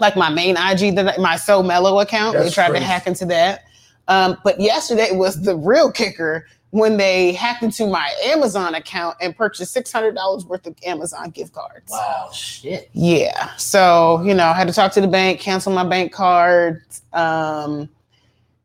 like 0.00 0.16
my 0.16 0.30
main 0.30 0.56
IG, 0.56 0.96
that 0.96 1.20
my 1.20 1.36
So 1.36 1.62
Mellow 1.62 2.00
account. 2.00 2.34
they 2.38 2.48
tried 2.48 2.70
crazy. 2.70 2.80
to 2.80 2.86
hack 2.90 3.06
into 3.06 3.26
that. 3.26 3.64
Um, 4.08 4.38
but 4.42 4.58
yesterday 4.58 5.10
was 5.12 5.42
the 5.42 5.54
real 5.54 5.92
kicker 5.92 6.46
when 6.72 6.96
they 6.96 7.32
hacked 7.32 7.62
into 7.62 7.86
my 7.86 8.10
Amazon 8.24 8.74
account 8.74 9.18
and 9.20 9.36
purchased 9.36 9.72
six 9.74 9.92
hundred 9.92 10.14
dollars 10.14 10.46
worth 10.46 10.66
of 10.66 10.74
Amazon 10.84 11.28
gift 11.30 11.52
cards. 11.52 11.90
Wow, 11.92 12.30
shit. 12.32 12.88
Yeah. 12.94 13.54
So, 13.56 14.22
you 14.24 14.32
know, 14.32 14.46
I 14.46 14.54
had 14.54 14.68
to 14.68 14.72
talk 14.74 14.90
to 14.92 15.00
the 15.02 15.06
bank, 15.06 15.38
cancel 15.38 15.70
my 15.72 15.86
bank 15.86 16.12
card. 16.12 16.82
Um, 17.12 17.90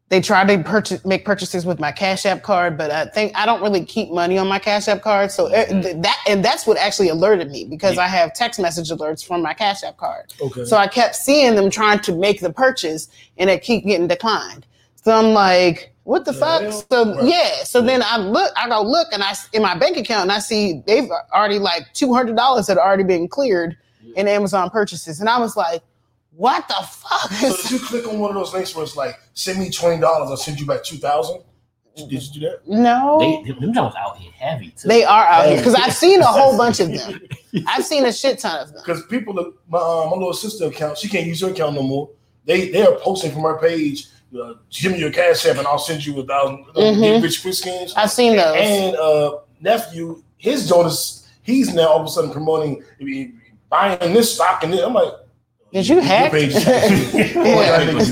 they 0.08 0.22
tried 0.22 0.48
to 0.48 0.64
purchase 0.64 1.04
make 1.04 1.26
purchases 1.26 1.66
with 1.66 1.82
my 1.82 1.92
Cash 1.92 2.26
App 2.26 2.44
card, 2.44 2.78
but 2.78 2.92
I 2.92 3.08
think 3.08 3.34
I 3.36 3.46
don't 3.46 3.62
really 3.62 3.84
keep 3.84 4.10
money 4.10 4.38
on 4.38 4.48
my 4.48 4.58
Cash 4.58 4.88
App 4.88 5.02
card. 5.02 5.30
So 5.30 5.48
it- 5.48 5.68
th- 5.68 5.98
that 6.02 6.24
and 6.30 6.46
that's 6.46 6.66
what 6.66 6.78
actually 6.78 7.10
alerted 7.10 7.52
me 7.52 7.66
because 7.66 7.98
I 7.98 8.08
have 8.08 8.34
text 8.34 8.58
message 8.58 8.90
alerts 8.90 9.22
from 9.26 9.42
my 9.42 9.54
Cash 9.54 9.84
App 9.84 9.98
card. 9.98 10.34
Okay. 10.42 10.64
So 10.64 10.78
I 10.78 10.88
kept 10.88 11.18
seeing 11.18 11.56
them 11.56 11.70
trying 11.70 12.00
to 12.00 12.16
make 12.16 12.40
the 12.40 12.54
purchase 12.54 13.10
and 13.38 13.50
it 13.50 13.62
keep 13.64 13.86
getting 13.86 14.08
declined. 14.08 14.66
So 14.96 15.12
I'm 15.12 15.34
like, 15.34 15.94
what 16.08 16.24
the 16.26 16.32
The 16.32 16.38
fuck? 16.40 16.62
hell? 16.62 16.86
So 16.90 17.16
Right. 17.16 17.26
yeah. 17.28 17.64
So 17.66 17.82
then 17.82 18.02
I 18.02 18.18
look, 18.18 18.52
I 18.56 18.70
go 18.70 18.82
look 18.82 19.10
and 19.12 19.22
I 19.22 19.32
s- 19.32 19.50
in 19.54 19.62
my 19.62 19.78
bank 19.78 19.98
account 19.98 20.24
and 20.24 20.32
I 20.32 20.40
see 20.40 20.82
they've 20.88 21.10
already 21.34 21.60
like 21.60 21.84
two 21.94 22.14
hundred 22.14 22.38
dollars 22.38 22.68
had 22.68 22.78
already 22.78 23.04
been 23.04 23.28
cleared 23.28 23.76
in 24.16 24.28
Amazon 24.28 24.70
purchases. 24.70 25.20
And 25.20 25.28
I 25.30 25.38
was 25.40 25.58
like, 25.58 25.84
what 26.32 26.66
the 26.70 26.76
fuck? 26.76 27.32
so 27.32 27.56
did 27.58 27.72
you 27.72 27.80
click 27.80 28.08
on 28.08 28.20
one 28.20 28.30
of 28.32 28.36
those 28.36 28.54
links 28.54 28.74
where 28.74 28.84
it's 28.86 28.96
like, 28.96 29.20
send 29.34 29.60
me 29.60 29.70
twenty 29.70 30.00
dollars, 30.00 30.30
I'll 30.30 30.38
send 30.38 30.60
you 30.60 30.66
back 30.66 30.84
two 30.84 30.98
thousand? 30.98 31.42
Did 31.98 32.12
you 32.12 32.20
do 32.34 32.40
that? 32.42 32.62
no. 32.68 33.18
They 33.20 33.52
them 33.52 33.74
Jones 33.74 33.96
out 33.98 34.18
here 34.18 34.32
heavy 34.32 34.70
too. 34.70 34.88
They 34.88 35.04
are 35.04 35.26
out 35.26 35.48
here 35.48 35.58
because 35.58 35.74
I've 35.76 35.94
seen 35.94 36.22
a 36.22 36.28
whole 36.28 36.56
bunch 36.64 36.80
of 36.80 36.94
them. 36.94 37.20
I've 37.68 37.84
seen 37.86 38.06
a 38.06 38.14
shit 38.14 38.38
ton 38.40 38.62
of 38.62 38.72
them. 38.72 38.82
Because 38.86 39.04
people, 39.08 39.34
my 39.68 39.80
uh, 39.80 40.06
my 40.10 40.16
little 40.16 40.32
sister 40.34 40.66
account, 40.68 40.98
she 41.00 41.10
can't 41.10 41.26
use 41.26 41.42
her 41.42 41.50
account 41.50 41.74
no 41.76 41.82
more. 41.84 42.10
They 42.46 42.70
they 42.70 42.86
are 42.86 42.96
posting 43.00 43.32
from 43.32 43.42
her 43.42 43.58
page. 43.58 44.08
Uh, 44.36 44.54
give 44.72 44.92
me 44.92 45.00
your 45.00 45.12
cash 45.12 45.46
app 45.46 45.58
and 45.58 45.66
I'll 45.68 45.78
send 45.80 46.06
you 46.06 46.20
a 46.20 46.26
thousand 46.26 46.66
uh, 46.76 46.80
Mhm. 46.80 47.02
get 47.02 47.24
rich 47.24 47.42
quick 47.42 47.54
schemes. 47.54 47.94
I've 47.96 48.12
seen 48.12 48.36
those. 48.36 48.56
And 48.60 48.96
uh, 48.98 49.38
nephew, 49.62 50.22
his 50.38 50.68
Jonas, 50.68 51.28
he's 51.44 51.74
now 51.74 51.88
all 51.88 52.02
of 52.02 52.06
a 52.06 52.10
sudden 52.10 52.32
promoting 52.32 52.84
buying 53.70 54.14
this 54.14 54.36
stock 54.36 54.64
and 54.64 54.74
this. 54.74 54.82
I'm 54.82 54.94
like, 54.94 55.14
Did 55.72 55.88
you 55.88 55.96
your 55.96 56.04
hack? 56.04 56.32
page. 56.32 56.54
Yeah. 56.54 56.60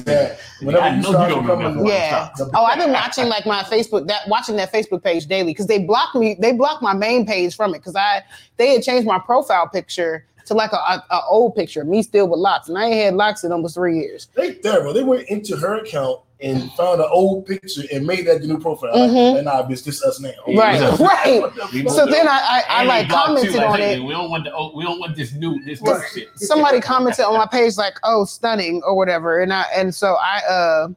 That. 0.05 0.39
Whenever 0.61 0.95
you 0.95 1.03
start 1.03 1.29
you 1.29 1.35
don't 1.35 1.43
becoming- 1.43 1.65
remember. 1.67 1.89
Yeah. 1.89 2.29
Oh, 2.53 2.63
I've 2.63 2.79
been 2.79 2.93
watching 2.93 3.27
like 3.27 3.45
my 3.45 3.63
Facebook 3.63 4.07
that 4.07 4.27
watching 4.29 4.55
that 4.55 4.71
Facebook 4.71 5.03
page 5.03 5.25
daily 5.27 5.51
because 5.51 5.67
they 5.67 5.79
blocked 5.79 6.15
me. 6.15 6.37
They 6.39 6.53
blocked 6.53 6.81
my 6.81 6.93
main 6.93 7.25
page 7.25 7.55
from 7.55 7.75
it 7.75 7.79
because 7.79 7.95
I 7.97 8.23
they 8.57 8.69
had 8.73 8.83
changed 8.83 9.05
my 9.05 9.19
profile 9.19 9.67
picture 9.67 10.25
to 10.45 10.53
like 10.53 10.71
a, 10.73 10.77
a, 10.77 11.03
a 11.11 11.21
old 11.27 11.55
picture, 11.55 11.83
me 11.83 12.03
still 12.03 12.27
with 12.27 12.39
locks, 12.39 12.69
and 12.69 12.77
I 12.77 12.85
ain't 12.85 12.95
had 12.95 13.13
locks 13.15 13.43
in 13.43 13.51
almost 13.51 13.75
three 13.75 13.97
years. 13.99 14.27
They 14.35 14.53
terrible. 14.55 14.93
They 14.93 15.03
went 15.03 15.27
into 15.29 15.55
her 15.57 15.77
account 15.77 16.21
and 16.41 16.71
found 16.73 16.99
an 16.99 17.07
old 17.09 17.45
picture 17.45 17.83
and 17.93 18.05
made 18.05 18.27
that 18.27 18.41
the 18.41 18.47
new 18.47 18.59
profile. 18.59 18.91
Like, 18.93 19.09
Mhm. 19.11 19.37
and 19.37 19.45
nah, 19.45 19.63
bitch, 19.63 19.83
this 19.83 20.03
us 20.03 20.19
now. 20.19 20.31
Right, 20.47 20.81
right. 20.99 21.41
What 21.41 21.55
the 21.55 21.89
So 21.89 22.05
then 22.05 22.27
I 22.27 22.63
I, 22.67 22.81
I 22.81 22.83
like 22.85 23.09
commented 23.09 23.53
you, 23.53 23.57
like, 23.59 23.69
on 23.69 23.79
hey, 23.79 23.95
it. 23.95 24.03
We 24.03 24.11
don't 24.11 24.29
want 24.29 24.43
the 24.43 24.53
oh, 24.53 24.71
we 24.75 24.83
don't 24.83 24.99
want 24.99 25.15
this 25.15 25.33
new 25.33 25.63
this 25.63 25.81
new 25.81 25.97
shit. 26.13 26.27
somebody 26.35 26.81
commented 26.81 27.25
on 27.25 27.37
my 27.37 27.47
page 27.47 27.77
like, 27.77 27.95
"Oh, 28.03 28.25
stunning" 28.25 28.81
or 28.85 28.95
whatever, 28.95 29.39
and 29.39 29.53
I 29.53 29.65
and 29.75 29.95
so 29.95 30.17
I 30.19 30.41
uh 30.49 30.87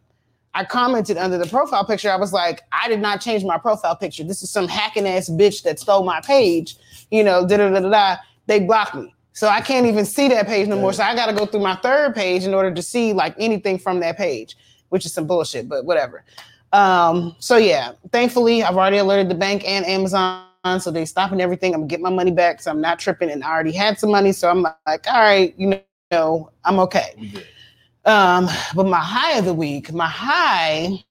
I 0.55 0.65
commented 0.65 1.17
under 1.17 1.39
the 1.39 1.47
profile 1.47 1.85
picture. 1.85 2.11
I 2.11 2.17
was 2.17 2.33
like, 2.33 2.63
I 2.73 2.89
did 2.89 3.01
not 3.01 3.21
change 3.21 3.45
my 3.45 3.59
profile 3.59 3.95
picture. 3.95 4.25
This 4.25 4.43
is 4.43 4.51
some 4.51 4.67
hacking 4.67 5.07
ass 5.07 5.29
bitch 5.29 5.63
that 5.63 5.79
stole 5.79 6.03
my 6.03 6.21
page. 6.21 6.77
You 7.13 7.23
know, 7.23 7.47
da 7.47 7.59
da 7.59 7.71
da 7.71 7.81
da. 7.81 7.89
da. 7.91 8.17
They 8.49 8.61
blocked 8.61 8.95
me, 8.97 9.15
so 9.39 9.47
I 9.47 9.61
can't 9.61 9.87
even 9.87 10.05
see 10.05 10.27
that 10.31 10.49
page 10.49 10.67
no 10.67 10.77
more. 10.81 10.93
So 10.93 11.05
I 11.05 11.15
got 11.15 11.27
to 11.27 11.33
go 11.33 11.47
through 11.47 11.61
my 11.61 11.77
third 11.77 12.13
page 12.13 12.43
in 12.43 12.55
order 12.55 12.75
to 12.75 12.83
see 12.83 13.13
like 13.13 13.37
anything 13.39 13.79
from 13.79 14.01
that 14.01 14.17
page, 14.17 14.57
which 14.89 15.07
is 15.07 15.13
some 15.13 15.29
bullshit, 15.29 15.69
but 15.69 15.85
whatever. 15.85 16.25
Um, 16.73 17.37
so 17.39 17.57
yeah, 17.57 17.93
thankfully 18.11 18.65
I've 18.65 18.77
already 18.77 18.97
alerted 18.97 19.29
the 19.29 19.37
bank 19.37 19.63
and 19.65 19.87
Amazon, 19.87 20.43
so 20.81 20.91
they 20.91 21.05
stopping 21.05 21.41
everything. 21.41 21.73
I'm 21.73 21.83
gonna 21.83 21.89
get 21.89 22.01
my 22.01 22.11
money 22.11 22.33
back, 22.33 22.61
so 22.61 22.73
I'm 22.73 22.81
not 22.81 22.99
tripping, 22.99 23.31
and 23.31 23.45
I 23.45 23.53
already 23.53 23.71
had 23.71 23.97
some 23.97 24.11
money, 24.11 24.33
so 24.33 24.51
I'm 24.51 24.63
like, 24.63 25.07
all 25.07 25.21
right, 25.21 25.55
you 25.57 25.81
know, 26.11 26.51
I'm 26.65 26.81
okay. 26.81 27.15
Um, 28.07 28.49
but 28.75 28.87
my 28.87 28.99
high 28.99 29.39
of 29.39 29.45
the 29.45 29.55
week, 29.55 29.93
my 29.93 30.09
high 30.09 31.05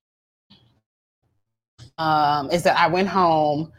um, 1.97 2.51
is 2.51 2.63
that 2.63 2.77
I 2.77 2.87
went 2.87 3.07
home 3.07 3.71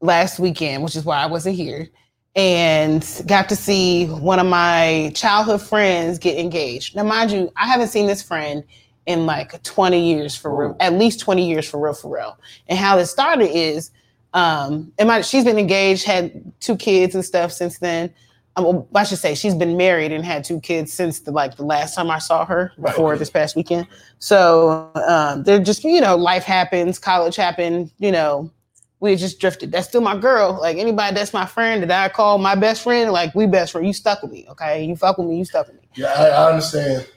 last 0.00 0.40
weekend, 0.40 0.82
which 0.82 0.96
is 0.96 1.04
why 1.04 1.18
I 1.18 1.26
wasn't 1.26 1.54
here, 1.54 1.88
and 2.34 3.22
got 3.26 3.48
to 3.50 3.56
see 3.56 4.06
one 4.06 4.38
of 4.38 4.46
my 4.46 5.12
childhood 5.14 5.60
friends 5.60 6.18
get 6.18 6.38
engaged. 6.38 6.96
Now, 6.96 7.02
mind 7.04 7.30
you, 7.30 7.52
I 7.56 7.66
haven't 7.66 7.88
seen 7.88 8.06
this 8.06 8.22
friend 8.22 8.64
in 9.06 9.26
like 9.26 9.62
20 9.62 10.12
years 10.14 10.34
for 10.36 10.54
real, 10.54 10.76
at 10.80 10.94
least 10.94 11.20
20 11.20 11.46
years 11.46 11.68
for 11.68 11.78
real, 11.82 11.92
for 11.94 12.14
real. 12.14 12.38
And 12.68 12.78
how 12.78 12.98
it 12.98 13.06
started 13.06 13.50
is, 13.54 13.90
um, 14.32 14.92
and 14.98 15.08
my, 15.08 15.20
she's 15.20 15.44
been 15.44 15.58
engaged, 15.58 16.04
had 16.04 16.52
two 16.60 16.76
kids 16.76 17.14
and 17.14 17.24
stuff 17.24 17.52
since 17.52 17.78
then. 17.78 18.12
Um, 18.56 18.84
I 18.94 19.04
should 19.04 19.18
say 19.18 19.34
she's 19.34 19.54
been 19.54 19.76
married 19.76 20.12
and 20.12 20.24
had 20.24 20.44
two 20.44 20.60
kids 20.60 20.92
since 20.92 21.20
the 21.20 21.30
like 21.32 21.56
the 21.56 21.64
last 21.64 21.94
time 21.94 22.10
I 22.10 22.18
saw 22.18 22.44
her 22.44 22.72
Right. 22.76 22.90
before 22.92 23.16
this 23.16 23.30
past 23.30 23.56
weekend. 23.56 23.86
So 24.18 24.90
um, 25.08 25.42
they're 25.42 25.58
just 25.58 25.82
you 25.84 26.02
know 26.02 26.16
life 26.16 26.44
happens, 26.44 26.98
college 26.98 27.36
happened, 27.36 27.92
you 27.98 28.12
know. 28.12 28.50
We 29.02 29.16
just 29.16 29.40
drifted. 29.40 29.72
That's 29.72 29.88
still 29.88 30.00
my 30.00 30.16
girl. 30.16 30.56
Like 30.60 30.76
anybody 30.76 31.12
that's 31.12 31.32
my 31.32 31.44
friend 31.44 31.82
that 31.82 32.04
I 32.04 32.08
call 32.08 32.38
my 32.38 32.54
best 32.54 32.84
friend, 32.84 33.10
like 33.10 33.34
we 33.34 33.46
best 33.46 33.72
friend. 33.72 33.84
You 33.84 33.92
stuck 33.92 34.22
with 34.22 34.30
me, 34.30 34.46
okay? 34.50 34.84
You 34.84 34.94
fuck 34.94 35.18
with 35.18 35.26
me, 35.26 35.38
you 35.38 35.44
stuck 35.44 35.66
with 35.66 35.74
me. 35.74 35.88
Yeah, 35.96 36.06
I, 36.06 36.28
I 36.28 36.50
understand. 36.50 37.08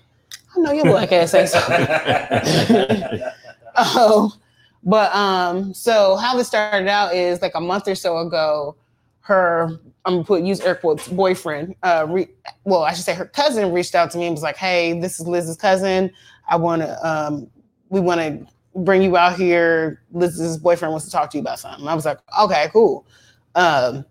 I 0.57 0.59
know 0.61 0.71
your 0.71 0.85
black 0.85 1.11
ass 1.11 1.35
ain't. 1.35 1.51
Oh, 3.77 4.33
but 4.83 5.13
um, 5.13 5.73
so 5.73 6.15
how 6.15 6.35
this 6.35 6.47
started 6.47 6.87
out 6.87 7.13
is 7.13 7.41
like 7.41 7.53
a 7.55 7.61
month 7.61 7.87
or 7.87 7.93
so 7.93 8.17
ago, 8.19 8.77
her 9.19 9.79
I'm 10.05 10.13
gonna 10.13 10.23
put 10.23 10.41
use 10.41 10.61
air 10.61 10.75
quotes 10.75 11.07
boyfriend, 11.07 11.75
uh, 11.83 12.07
re- 12.09 12.29
well, 12.63 12.83
I 12.83 12.93
should 12.93 13.05
say 13.05 13.13
her 13.13 13.25
cousin 13.25 13.71
reached 13.73 13.93
out 13.93 14.09
to 14.11 14.17
me 14.17 14.25
and 14.25 14.33
was 14.33 14.41
like, 14.41 14.55
"Hey, 14.55 14.99
this 14.99 15.19
is 15.19 15.27
Liz's 15.27 15.57
cousin. 15.57 16.09
I 16.47 16.55
want 16.55 16.81
to, 16.81 17.07
um, 17.07 17.47
we 17.89 17.99
want 17.99 18.21
to 18.21 18.54
bring 18.75 19.01
you 19.01 19.17
out 19.17 19.37
here. 19.37 20.01
Liz's 20.11 20.57
boyfriend 20.57 20.91
wants 20.91 21.05
to 21.05 21.11
talk 21.11 21.29
to 21.31 21.37
you 21.37 21.41
about 21.41 21.59
something." 21.59 21.87
I 21.87 21.93
was 21.93 22.05
like, 22.05 22.19
"Okay, 22.39 22.69
cool." 22.71 23.05
Um, 23.55 24.05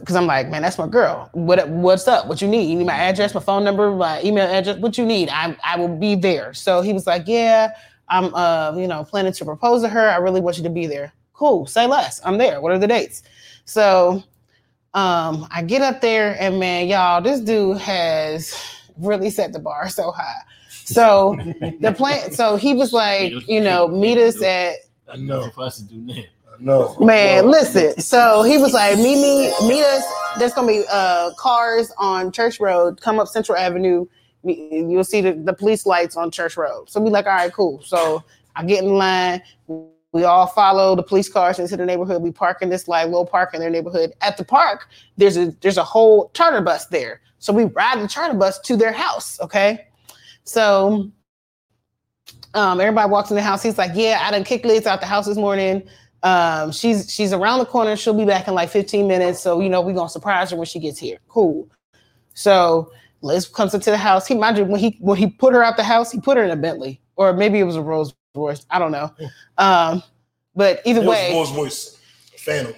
because 0.00 0.16
I'm 0.16 0.26
like, 0.26 0.48
man, 0.48 0.62
that's 0.62 0.78
my 0.78 0.86
girl. 0.86 1.28
What 1.32 1.68
what's 1.68 2.06
up? 2.08 2.26
What 2.26 2.40
you 2.40 2.48
need? 2.48 2.70
You 2.70 2.76
need 2.76 2.86
my 2.86 2.94
address, 2.94 3.34
my 3.34 3.40
phone 3.40 3.64
number, 3.64 3.90
my 3.90 4.22
email 4.22 4.46
address. 4.46 4.78
What 4.78 4.98
you 4.98 5.06
need? 5.06 5.28
I 5.30 5.56
I 5.64 5.76
will 5.76 5.88
be 5.96 6.14
there. 6.14 6.54
So 6.54 6.80
he 6.80 6.92
was 6.92 7.06
like, 7.06 7.24
yeah, 7.26 7.70
I'm 8.08 8.34
uh 8.34 8.74
you 8.76 8.86
know 8.86 9.04
planning 9.04 9.32
to 9.32 9.44
propose 9.44 9.82
to 9.82 9.88
her. 9.88 10.08
I 10.08 10.16
really 10.16 10.40
want 10.40 10.56
you 10.56 10.62
to 10.64 10.70
be 10.70 10.86
there. 10.86 11.12
Cool. 11.32 11.66
Say 11.66 11.86
less. 11.86 12.20
I'm 12.24 12.38
there. 12.38 12.60
What 12.60 12.72
are 12.72 12.78
the 12.78 12.86
dates? 12.86 13.22
So 13.64 14.22
um 14.94 15.46
I 15.50 15.62
get 15.66 15.82
up 15.82 16.00
there 16.00 16.36
and 16.40 16.58
man, 16.58 16.88
y'all, 16.88 17.22
this 17.22 17.40
dude 17.40 17.78
has 17.78 18.54
really 18.98 19.30
set 19.30 19.52
the 19.52 19.58
bar 19.58 19.88
so 19.88 20.10
high. 20.10 20.42
So 20.88 21.36
the 21.80 21.92
plan. 21.96 22.32
So 22.32 22.56
he 22.56 22.74
was 22.74 22.92
like, 22.92 23.32
you 23.48 23.60
know, 23.60 23.88
meet 23.88 24.18
us 24.18 24.42
at 24.42 24.76
I 25.12 25.16
know. 25.16 25.50
For 25.50 25.62
us 25.62 25.76
to 25.78 25.84
do 25.84 26.04
that. 26.14 26.26
I 26.52 26.60
know. 26.62 26.96
Man, 27.00 27.44
No. 27.44 27.50
listen. 27.50 28.00
So 28.00 28.42
he 28.42 28.58
was 28.58 28.72
like, 28.72 28.96
meet 28.98 29.16
me, 29.20 29.52
meet 29.68 29.82
us. 29.84 30.04
There's 30.38 30.52
gonna 30.54 30.66
be 30.68 30.84
uh 30.90 31.32
cars 31.38 31.92
on 31.98 32.32
Church 32.32 32.58
Road. 32.60 33.00
Come 33.00 33.18
up 33.20 33.28
Central 33.28 33.56
Avenue. 33.58 34.06
You'll 34.44 35.04
see 35.04 35.20
the, 35.20 35.32
the 35.32 35.52
police 35.52 35.84
lights 35.84 36.16
on 36.16 36.30
Church 36.30 36.56
Road. 36.56 36.88
So 36.88 37.00
we 37.00 37.10
like, 37.10 37.26
all 37.26 37.32
right, 37.32 37.52
cool. 37.52 37.82
So 37.82 38.22
I 38.56 38.64
get 38.64 38.82
in 38.84 38.94
line. 38.94 39.42
We 40.12 40.24
all 40.24 40.46
follow 40.46 40.96
the 40.96 41.02
police 41.02 41.28
cars 41.28 41.58
into 41.58 41.76
the 41.76 41.84
neighborhood. 41.84 42.22
We 42.22 42.30
park 42.32 42.62
in 42.62 42.70
this 42.70 42.88
like 42.88 43.06
little 43.06 43.26
park 43.26 43.52
in 43.52 43.60
their 43.60 43.68
neighborhood. 43.68 44.12
At 44.22 44.38
the 44.38 44.44
park, 44.44 44.88
there's 45.18 45.36
a 45.36 45.50
there's 45.60 45.76
a 45.76 45.84
whole 45.84 46.30
charter 46.32 46.62
bus 46.62 46.86
there. 46.86 47.20
So 47.40 47.52
we 47.52 47.64
ride 47.64 48.00
the 48.00 48.08
charter 48.08 48.34
bus 48.34 48.58
to 48.60 48.76
their 48.76 48.92
house. 48.92 49.38
Okay. 49.40 49.87
So 50.48 51.10
um, 52.54 52.80
everybody 52.80 53.10
walks 53.10 53.30
in 53.30 53.36
the 53.36 53.42
house. 53.42 53.62
He's 53.62 53.76
like, 53.76 53.90
"Yeah, 53.94 54.18
I 54.22 54.30
done 54.30 54.44
kicked 54.44 54.64
Liz 54.64 54.86
out 54.86 55.00
the 55.00 55.06
house 55.06 55.26
this 55.26 55.36
morning. 55.36 55.86
Um, 56.22 56.72
she's 56.72 57.12
she's 57.12 57.34
around 57.34 57.58
the 57.58 57.66
corner. 57.66 57.96
She'll 57.96 58.14
be 58.14 58.24
back 58.24 58.48
in 58.48 58.54
like 58.54 58.70
15 58.70 59.06
minutes. 59.06 59.40
So 59.40 59.60
you 59.60 59.68
know 59.68 59.82
we're 59.82 59.92
gonna 59.92 60.08
surprise 60.08 60.50
her 60.50 60.56
when 60.56 60.64
she 60.64 60.80
gets 60.80 60.98
here. 60.98 61.18
Cool. 61.28 61.68
So 62.32 62.90
Liz 63.20 63.46
comes 63.46 63.74
into 63.74 63.90
the 63.90 63.98
house. 63.98 64.26
He 64.26 64.34
mind 64.34 64.56
you, 64.56 64.64
when 64.64 64.80
he 64.80 64.96
when 65.00 65.18
he 65.18 65.26
put 65.26 65.52
her 65.52 65.62
out 65.62 65.76
the 65.76 65.84
house, 65.84 66.10
he 66.10 66.18
put 66.18 66.38
her 66.38 66.44
in 66.44 66.50
a 66.50 66.56
Bentley, 66.56 66.98
or 67.16 67.34
maybe 67.34 67.58
it 67.58 67.64
was 67.64 67.76
a 67.76 67.82
Rolls 67.82 68.14
Royce. 68.34 68.64
I 68.70 68.78
don't 68.78 68.92
know. 68.92 69.12
Um, 69.58 70.02
but 70.56 70.80
either 70.86 71.02
It 71.02 71.06
way, 71.06 71.30
Rolls 71.30 71.52
Royce 71.52 71.98
Phantom. 72.38 72.74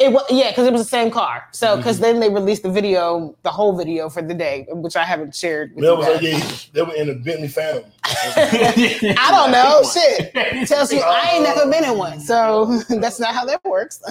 It 0.00 0.10
was 0.12 0.24
yeah, 0.30 0.50
because 0.50 0.66
it 0.66 0.72
was 0.72 0.82
the 0.82 0.88
same 0.88 1.10
car. 1.10 1.46
So 1.52 1.76
because 1.76 1.96
Mm-hmm. 1.96 2.02
then 2.02 2.20
they 2.20 2.30
released 2.30 2.62
the 2.62 2.70
video, 2.70 3.36
the 3.42 3.50
whole 3.50 3.76
video 3.76 4.08
for 4.08 4.22
the 4.22 4.32
day, 4.34 4.66
which 4.70 4.96
I 4.96 5.04
haven't 5.04 5.34
shared. 5.36 5.74
With 5.76 5.84
That 5.84 5.90
you 5.90 5.96
was 5.98 6.06
like, 6.06 6.22
yeah, 6.22 6.56
they 6.72 6.82
were 6.82 6.94
in 6.94 7.10
a 7.10 7.14
Bentley 7.14 7.48
Phantom. 7.48 7.84
I 8.04 9.28
don't 9.30 9.52
know. 9.52 9.82
Shit. 9.92 10.68
tells 10.68 10.90
you 10.92 11.00
I 11.00 11.32
ain't 11.34 11.44
never 11.44 11.70
been 11.70 11.84
in 11.84 11.98
one, 11.98 12.18
so 12.18 12.80
that's 12.88 13.20
not 13.20 13.34
how 13.34 13.44
that 13.44 13.62
works. 13.64 14.02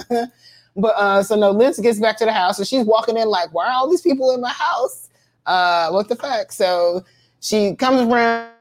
But 0.76 0.94
uh, 0.96 1.22
so 1.24 1.34
no, 1.34 1.50
Liz 1.50 1.78
gets 1.80 1.98
back 1.98 2.16
to 2.18 2.24
the 2.24 2.32
house 2.32 2.58
and 2.58 2.66
she's 2.68 2.86
walking 2.86 3.16
in 3.16 3.28
like, 3.28 3.52
why 3.52 3.66
are 3.66 3.72
all 3.72 3.90
these 3.90 4.02
people 4.02 4.30
in 4.32 4.40
my 4.40 4.50
house? 4.52 5.08
Uh, 5.44 5.90
what 5.90 6.08
the 6.08 6.14
fuck? 6.14 6.52
So 6.52 7.04
she 7.40 7.74
comes 7.74 8.02
around, 8.02 8.52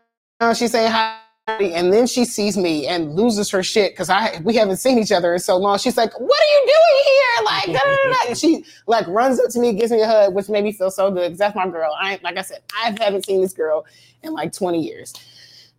she's 0.55 0.71
saying 0.71 0.91
hi, 0.91 1.19
and 1.49 1.91
then 1.93 2.07
she 2.07 2.25
sees 2.25 2.57
me 2.57 2.87
and 2.87 3.15
loses 3.15 3.49
her 3.51 3.63
shit 3.63 3.93
because 3.93 4.09
I 4.09 4.39
we 4.43 4.55
haven't 4.55 4.77
seen 4.77 4.97
each 4.99 5.11
other 5.11 5.33
in 5.33 5.39
so 5.39 5.57
long. 5.57 5.77
She's 5.77 5.97
like, 5.97 6.19
"What 6.19 6.39
are 6.39 6.53
you 6.53 6.61
doing 6.65 7.03
here?" 7.05 7.45
Like, 7.45 7.65
da, 7.67 8.13
da, 8.13 8.27
da, 8.27 8.33
she 8.33 8.65
like 8.87 9.07
runs 9.07 9.39
up 9.39 9.49
to 9.51 9.59
me, 9.59 9.73
gives 9.73 9.91
me 9.91 10.01
a 10.01 10.07
hug, 10.07 10.33
which 10.33 10.49
made 10.49 10.63
me 10.63 10.71
feel 10.71 10.91
so 10.91 11.11
good 11.11 11.29
because 11.29 11.39
that's 11.39 11.55
my 11.55 11.67
girl. 11.67 11.93
I 11.99 12.19
like 12.23 12.37
I 12.37 12.41
said, 12.41 12.59
I 12.75 12.95
haven't 12.99 13.25
seen 13.25 13.41
this 13.41 13.53
girl 13.53 13.85
in 14.23 14.33
like 14.33 14.53
20 14.53 14.81
years. 14.81 15.13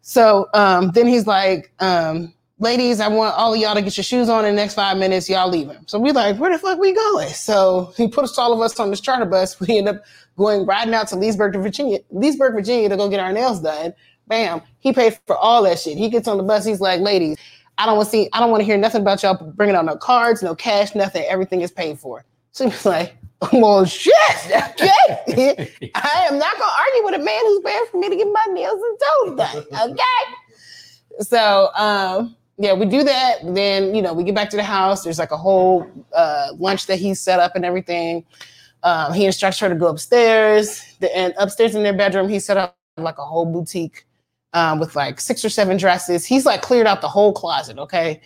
So 0.03 0.49
um, 0.55 0.91
then 0.93 1.07
he's 1.07 1.27
like, 1.27 1.73
um, 1.81 2.33
ladies, 2.59 3.01
I 3.01 3.09
want 3.09 3.35
all 3.37 3.55
of 3.55 3.61
y'all 3.61 3.75
to 3.75 3.83
get 3.83 3.97
your 3.97 4.05
shoes 4.05 4.29
on 4.29 4.45
in 4.45 4.55
the 4.55 4.61
next 4.61 4.75
five 4.75 4.97
minutes. 4.97 5.29
Y'all 5.29 5.49
leaving. 5.49 5.79
So 5.87 5.99
we 5.99 6.13
like, 6.13 6.37
where 6.39 6.53
the 6.53 6.59
fuck 6.59 6.79
we 6.79 6.93
going? 6.93 7.29
So 7.29 7.93
he 7.97 8.09
puts 8.09 8.37
all 8.39 8.53
of 8.53 8.61
us 8.61 8.79
on 8.79 8.91
this 8.91 9.01
charter 9.01 9.25
bus. 9.25 9.59
We 9.61 9.79
end 9.79 9.89
up 9.89 10.03
going 10.37 10.67
riding 10.67 10.95
out 10.95 11.09
to 11.09 11.17
Leesburg, 11.17 11.55
Virginia, 11.55 11.99
Leesburg, 12.11 12.55
Virginia 12.55 12.89
to 12.89 12.97
go 12.97 13.09
get 13.09 13.21
our 13.21 13.33
nails 13.33 13.61
done. 13.61 13.93
Bam. 14.31 14.63
He 14.79 14.93
paid 14.93 15.19
for 15.27 15.37
all 15.37 15.65
that 15.65 15.79
shit. 15.81 15.99
He 15.99 16.09
gets 16.09 16.29
on 16.29 16.39
the 16.39 16.45
bus. 16.45 16.65
He's 16.65 16.81
like, 16.81 17.01
ladies, 17.01 17.37
I 17.77 17.85
don't 17.85 17.97
want 17.97 18.07
to 18.07 18.11
see, 18.13 18.29
I 18.33 18.41
don't 18.41 18.51
want 18.51 18.61
to 18.61 18.65
hear 18.65 18.79
nothing 18.79 19.03
about 19.03 19.23
y'all 19.23 19.35
bringing 19.35 19.75
out 19.75 19.85
no 19.85 19.97
cards, 19.97 20.43
no 20.43 20.55
cash, 20.55 20.95
nothing. 20.95 21.25
Everything 21.29 21.61
is 21.61 21.73
paid 21.73 21.99
for. 21.99 22.25
So 22.53 22.65
he 22.65 22.71
was 22.71 22.87
like, 22.87 23.17
well, 23.53 23.85
shit. 23.85 24.15
Okay. 24.47 25.73
I 25.95 26.27
am 26.31 26.39
not 26.39 26.57
going 26.59 26.71
to 26.71 26.79
argue 26.79 27.05
with 27.05 27.15
a 27.15 27.25
man 27.25 27.41
who's 27.45 27.61
paying 27.65 27.85
for 27.91 27.99
me 27.99 28.09
to 28.09 28.17
get 28.17 28.29
my 28.33 28.47
nails 28.53 28.81
and 28.81 28.99
toes 29.01 29.37
done. 29.37 29.91
Okay. 29.91 31.23
So, 31.25 31.71
um, 31.75 32.37
yeah, 32.57 32.75
we 32.75 32.87
do 32.87 33.03
that. 33.03 33.39
Then, 33.43 33.95
you 33.95 34.03
know, 34.03 34.15
we 34.15 34.23
get 34.23 34.35
back 34.35 34.51
to 34.51 34.57
the 34.57 34.63
house. 34.63 35.03
There's 35.03 35.19
like 35.19 35.33
a 35.33 35.37
whole 35.37 35.91
uh, 36.15 36.49
lunch 36.57 36.87
that 36.87 36.99
he's 37.01 37.21
set 37.21 37.41
up 37.41 37.57
and 37.57 37.65
everything. 37.65 38.25
Um, 38.85 39.13
he 39.13 39.27
instructs 39.27 39.59
her 39.59 39.69
to 39.69 39.75
go 39.75 39.89
upstairs. 39.89 40.85
The, 41.01 41.15
and 41.17 41.35
upstairs 41.37 41.75
in 41.75 41.83
their 41.83 41.97
bedroom, 41.97 42.29
he 42.29 42.39
set 42.39 42.57
up 42.57 42.77
like 42.97 43.19
a 43.19 43.25
whole 43.25 43.47
boutique 43.47 44.05
um, 44.53 44.79
with 44.79 44.97
like 44.97 45.21
six 45.21 45.45
or 45.45 45.49
seven 45.49 45.77
dresses. 45.77 46.27
He's 46.27 46.47
like 46.47 46.63
cleared 46.63 46.87
out 46.87 47.01
the 47.01 47.09
whole 47.09 47.33
closet. 47.33 47.79
Okay. 47.79 48.21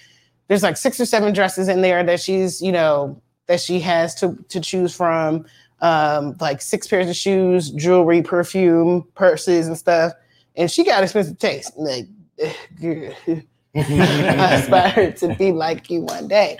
There's 0.48 0.62
like 0.62 0.76
six 0.76 1.00
or 1.00 1.06
seven 1.06 1.32
dresses 1.32 1.68
in 1.68 1.82
there 1.82 2.02
that 2.04 2.20
she's, 2.20 2.60
you 2.60 2.72
know, 2.72 3.20
that 3.46 3.60
she 3.60 3.80
has 3.80 4.14
to, 4.16 4.36
to 4.48 4.60
choose 4.60 4.94
from. 4.94 5.46
Um, 5.80 6.36
like 6.40 6.62
six 6.62 6.86
pairs 6.86 7.10
of 7.10 7.16
shoes, 7.16 7.70
jewelry, 7.70 8.22
perfume, 8.22 9.06
purses, 9.14 9.66
and 9.66 9.76
stuff. 9.76 10.12
And 10.56 10.70
she 10.70 10.84
got 10.84 11.02
expensive 11.02 11.38
taste. 11.38 11.72
Like, 11.76 12.06
I 12.42 13.42
aspire 13.74 15.12
to 15.12 15.34
be 15.34 15.52
like 15.52 15.90
you 15.90 16.02
one 16.02 16.28
day. 16.28 16.58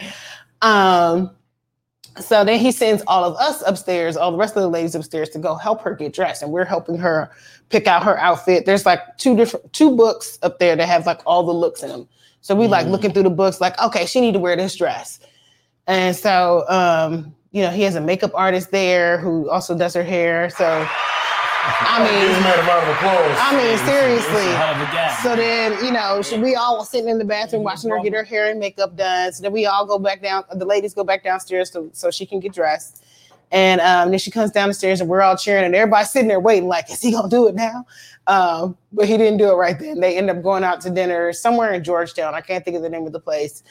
Um, 0.63 1.31
so 2.19 2.45
then 2.45 2.61
he 2.61 2.71
sends 2.71 3.03
all 3.07 3.25
of 3.25 3.37
us 3.37 3.63
upstairs, 3.67 4.17
all 4.17 4.31
the 4.31 4.39
rest 4.39 4.57
of 4.57 4.63
the 4.63 4.69
ladies 4.69 4.95
upstairs 4.95 5.29
to 5.31 5.39
go 5.39 5.57
help 5.57 5.81
her 5.83 5.95
get 5.95 6.13
dressed. 6.13 6.43
And 6.43 6.53
we're 6.53 6.65
helping 6.65 6.97
her 6.99 7.31
pick 7.71 7.87
out 7.87 8.05
her 8.05 8.19
outfit. 8.19 8.67
There's 8.67 8.87
like 8.87 9.01
two 9.19 9.37
different 9.37 9.73
two 9.73 9.97
books 9.97 10.39
up 10.43 10.59
there 10.59 10.77
that 10.77 10.87
have 10.87 11.07
like 11.07 11.21
all 11.27 11.43
the 11.43 11.53
looks 11.53 11.83
in 11.83 11.89
them. 11.89 12.09
So 12.41 12.55
we 12.55 12.69
like 12.69 12.87
looking 12.87 13.13
through 13.13 13.23
the 13.23 13.31
books, 13.31 13.61
like, 13.61 13.81
okay, 13.81 14.07
she 14.07 14.21
need 14.21 14.35
to 14.35 14.39
wear 14.39 14.55
this 14.55 14.77
dress. 14.77 15.19
And 15.87 16.15
so 16.15 16.65
um, 16.69 17.35
you 17.55 17.63
know, 17.63 17.71
he 17.71 17.83
has 17.83 17.95
a 17.95 18.01
makeup 18.01 18.33
artist 18.35 18.73
there 18.73 19.17
who 19.19 19.49
also 19.49 19.79
does 19.79 19.95
her 19.95 20.03
hair. 20.03 20.51
So 20.51 20.89
I 21.87 21.99
mean, 22.05 22.29
a 22.45 22.67
round 22.69 22.89
of 22.89 22.97
applause. 22.97 23.39
I 23.41 23.57
mean, 23.57 23.79
seriously. 23.87 24.53
hell 24.55 24.75
of 24.75 24.81
a 24.81 24.85
guy. 24.93 25.15
So 25.23 25.35
then, 25.35 25.85
you 25.85 25.93
know, 25.93 26.21
so 26.21 26.39
we 26.39 26.55
all 26.55 26.79
were 26.79 26.85
sitting 26.85 27.09
in 27.09 27.19
the 27.19 27.25
bathroom 27.25 27.63
watching 27.63 27.91
her 27.91 28.01
get 28.03 28.13
her 28.13 28.23
hair 28.23 28.51
and 28.51 28.61
makeup 28.61 28.97
done. 28.97 29.33
So 29.33 29.43
then 29.43 29.53
we 29.53 29.65
all 29.65 29.87
go 29.87 29.99
back 29.99 30.21
down. 30.21 30.45
The 30.55 30.67
ladies 30.67 30.93
go 30.93 31.05
back 31.05 31.25
downstairs 31.25 31.71
to, 31.71 31.89
so 31.93 32.11
she 32.11 32.27
can 32.27 32.41
get 32.41 32.53
dressed. 32.53 33.03
And 33.51 33.81
um, 33.81 34.11
then 34.11 34.19
she 34.19 34.31
comes 34.31 34.51
down 34.51 34.69
the 34.69 34.75
stairs 34.75 35.01
and 35.01 35.09
we're 35.09 35.23
all 35.23 35.37
cheering 35.37 35.65
and 35.65 35.75
everybody's 35.75 36.11
sitting 36.11 36.29
there 36.29 36.41
waiting, 36.41 36.69
like, 36.69 36.91
is 36.91 37.01
he 37.01 37.13
gonna 37.13 37.29
do 37.29 37.47
it 37.47 37.55
now? 37.55 37.87
Um, 38.27 38.77
but 38.93 39.07
he 39.07 39.17
didn't 39.17 39.39
do 39.39 39.51
it 39.51 39.55
right 39.55 39.79
then. 39.79 40.01
They 40.01 40.17
end 40.19 40.29
up 40.29 40.43
going 40.43 40.65
out 40.65 40.81
to 40.83 40.91
dinner 40.91 41.33
somewhere 41.33 41.73
in 41.73 41.85
Georgetown. 41.85 42.35
I 42.35 42.41
can't 42.41 42.65
think 42.65 42.77
of 42.77 42.83
the 42.83 42.89
name 42.91 43.07
of 43.07 43.13
the 43.13 43.21
place. 43.21 43.63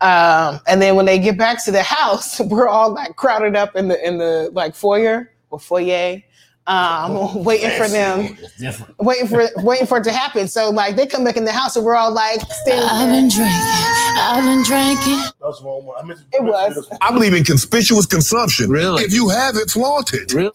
Um, 0.00 0.60
and 0.66 0.80
then 0.80 0.94
when 0.94 1.06
they 1.06 1.18
get 1.18 1.36
back 1.36 1.62
to 1.64 1.70
the 1.70 1.82
house, 1.82 2.40
we're 2.46 2.68
all 2.68 2.92
like 2.92 3.16
crowded 3.16 3.56
up 3.56 3.76
in 3.76 3.88
the 3.88 4.06
in 4.06 4.18
the 4.18 4.50
like 4.52 4.74
foyer 4.74 5.32
or 5.50 5.58
foyer, 5.58 6.22
um, 6.68 7.42
waiting 7.44 7.70
for 7.76 7.88
them 7.88 8.36
waiting 8.98 9.26
for 9.26 9.48
waiting 9.56 9.86
for 9.86 9.98
it 9.98 10.04
to 10.04 10.12
happen. 10.12 10.46
So 10.46 10.70
like 10.70 10.94
they 10.96 11.06
come 11.06 11.24
back 11.24 11.36
in 11.36 11.44
the 11.44 11.52
house 11.52 11.74
and 11.76 11.84
we're 11.84 11.96
all 11.96 12.12
like 12.12 12.40
standing 12.50 12.88
I've 12.88 13.08
there. 13.08 13.20
been 13.20 13.28
drinking. 13.28 13.60
I've 14.20 14.44
been 14.44 14.62
drinking. 14.64 15.32
That's 15.40 15.58
the 15.60 15.64
wrong 15.64 15.84
one. 15.86 15.96
I 15.98 16.06
meant 16.06 16.20
to, 16.20 16.26
It 16.36 16.40
I 16.40 16.44
meant 16.44 16.46
to 16.46 16.52
was. 16.52 16.74
do 16.74 16.80
this 16.82 16.90
one. 16.90 16.98
I 17.02 17.12
believe 17.12 17.34
in 17.34 17.44
conspicuous 17.44 18.06
consumption. 18.06 18.70
Really? 18.70 19.02
If 19.02 19.12
you 19.12 19.28
have 19.30 19.56
it, 19.56 19.70
flaunt 19.70 20.12
it. 20.14 20.32
Really? 20.32 20.52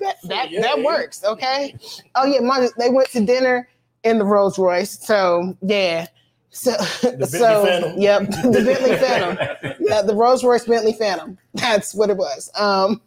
That 0.00 0.16
that, 0.24 0.50
Yeah, 0.50 0.60
that 0.60 0.78
yeah. 0.78 0.84
works, 0.84 1.24
okay? 1.24 1.74
Oh 2.14 2.26
yeah, 2.26 2.40
my, 2.40 2.68
they 2.78 2.90
went 2.90 3.08
to 3.10 3.24
dinner 3.24 3.68
in 4.04 4.18
the 4.18 4.24
Rolls 4.24 4.58
Royce. 4.58 4.98
So 5.04 5.56
yeah. 5.62 6.06
So 6.54 6.72
Bentley 7.02 7.26
so 7.26 7.66
Phantom. 7.66 8.00
yep, 8.00 8.22
the 8.30 8.62
Bentley 8.64 8.96
Phantom. 8.96 9.74
Yeah, 9.80 10.02
the 10.02 10.14
Rolls 10.14 10.42
Royce 10.44 10.64
Bentley 10.64 10.92
Phantom. 10.94 11.36
That's 11.54 11.94
what 11.94 12.08
it 12.10 12.16
was. 12.16 12.50
Um 12.58 13.00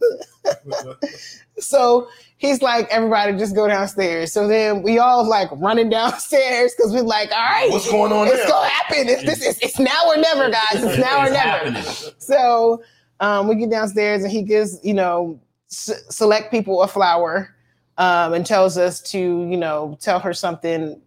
so 1.60 2.08
he's 2.38 2.62
like, 2.62 2.88
everybody 2.90 3.38
just 3.38 3.56
go 3.56 3.68
downstairs. 3.68 4.32
So 4.32 4.48
then 4.48 4.84
we 4.84 5.00
all 5.00 5.28
like 5.28 5.50
running 5.54 5.90
downstairs 5.90 6.74
because 6.76 6.92
we're 6.94 7.02
like, 7.02 7.32
all 7.32 7.38
right, 7.38 7.70
What's 7.72 7.90
going 7.90 8.12
on 8.12 8.28
it's 8.28 8.38
there? 8.38 8.48
gonna 8.48 8.70
happen. 8.70 9.10
It's, 9.10 9.24
this 9.24 9.42
is 9.42 9.60
it's 9.60 9.80
now 9.80 10.04
or 10.08 10.18
never, 10.18 10.50
guys. 10.50 10.84
It's 10.84 10.98
now 11.00 11.22
or 11.22 11.30
never. 11.32 11.38
happening. 11.38 11.84
So 12.20 12.84
um, 13.20 13.48
we 13.48 13.56
get 13.56 13.70
downstairs 13.72 14.24
and 14.24 14.32
he 14.32 14.44
gives, 14.44 14.80
you 14.84 14.94
know, 14.94 15.40
s- 15.72 16.04
select 16.10 16.52
people 16.52 16.82
a 16.84 16.88
flower 16.88 17.56
um, 17.98 18.34
and 18.34 18.46
tells 18.46 18.78
us 18.78 19.02
to, 19.12 19.18
you 19.18 19.58
know, 19.58 19.98
tell 20.00 20.20
her 20.20 20.34
something, 20.34 21.02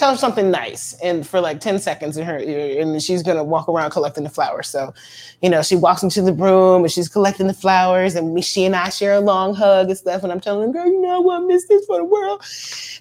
tell 0.00 0.10
her 0.12 0.16
something 0.16 0.50
nice 0.50 0.94
and 1.02 1.26
for 1.26 1.42
like 1.42 1.60
10 1.60 1.78
seconds 1.78 2.16
in 2.16 2.24
her 2.24 2.38
ear. 2.38 2.80
And 2.80 3.02
she's 3.02 3.22
to 3.22 3.44
walk 3.44 3.68
around 3.68 3.90
collecting 3.90 4.24
the 4.24 4.30
flowers. 4.30 4.66
So, 4.66 4.94
you 5.42 5.50
know, 5.50 5.62
she 5.62 5.76
walks 5.76 6.02
into 6.02 6.22
the 6.22 6.32
room 6.32 6.82
and 6.82 6.90
she's 6.90 7.08
collecting 7.08 7.46
the 7.46 7.54
flowers 7.54 8.14
and 8.14 8.30
we, 8.30 8.40
she 8.40 8.64
and 8.64 8.74
I 8.74 8.88
share 8.88 9.12
a 9.12 9.20
long 9.20 9.54
hug 9.54 9.88
and 9.88 9.98
stuff. 9.98 10.22
And 10.22 10.32
I'm 10.32 10.40
telling 10.40 10.68
her, 10.68 10.72
girl, 10.72 10.86
you 10.86 11.02
know, 11.02 11.20
wouldn't 11.20 11.48
miss 11.48 11.68
this 11.68 11.84
for 11.84 11.98
the 11.98 12.04
world. 12.04 12.42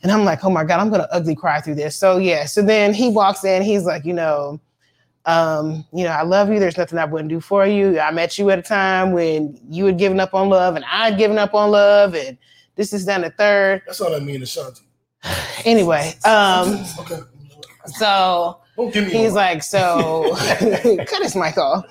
And 0.03 0.11
I'm 0.11 0.25
like, 0.25 0.43
oh 0.43 0.49
my 0.49 0.65
God, 0.65 0.81
I'm 0.81 0.91
to 0.91 1.13
ugly 1.13 1.35
cry 1.35 1.61
through 1.61 1.75
this. 1.75 1.95
So 1.95 2.17
yeah. 2.17 2.45
So 2.45 2.61
then 2.61 2.93
he 2.93 3.09
walks 3.09 3.45
in, 3.45 3.63
he's 3.63 3.85
like, 3.85 4.03
you 4.03 4.13
know, 4.13 4.59
um, 5.25 5.85
you 5.93 6.03
know, 6.03 6.11
I 6.11 6.23
love 6.23 6.51
you. 6.51 6.59
There's 6.59 6.77
nothing 6.77 6.99
I 6.99 7.05
wouldn't 7.05 7.29
do 7.29 7.39
for 7.39 7.65
you. 7.65 7.97
I 7.97 8.11
met 8.11 8.37
you 8.37 8.49
at 8.49 8.59
a 8.59 8.61
time 8.61 9.13
when 9.13 9.57
you 9.69 9.85
had 9.85 9.97
given 9.97 10.19
up 10.19 10.33
on 10.33 10.49
love 10.49 10.75
and 10.75 10.83
I 10.83 11.09
had 11.09 11.17
given 11.17 11.37
up 11.37 11.53
on 11.53 11.71
love, 11.71 12.13
and 12.15 12.37
this 12.75 12.91
is 12.91 13.05
down 13.05 13.21
the 13.21 13.29
third. 13.29 13.83
That's 13.85 14.01
all 14.01 14.15
I 14.15 14.19
mean, 14.19 14.41
Ashanti. 14.41 14.81
Anyway, 15.65 16.15
um, 16.25 16.85
Okay. 16.99 17.19
so 17.87 18.61
Don't 18.77 18.93
give 18.93 19.05
me 19.05 19.11
he's 19.11 19.33
like, 19.33 19.63
so 19.63 20.35
cut 21.07 21.23
his 21.23 21.35
mic 21.35 21.57
off. 21.57 21.85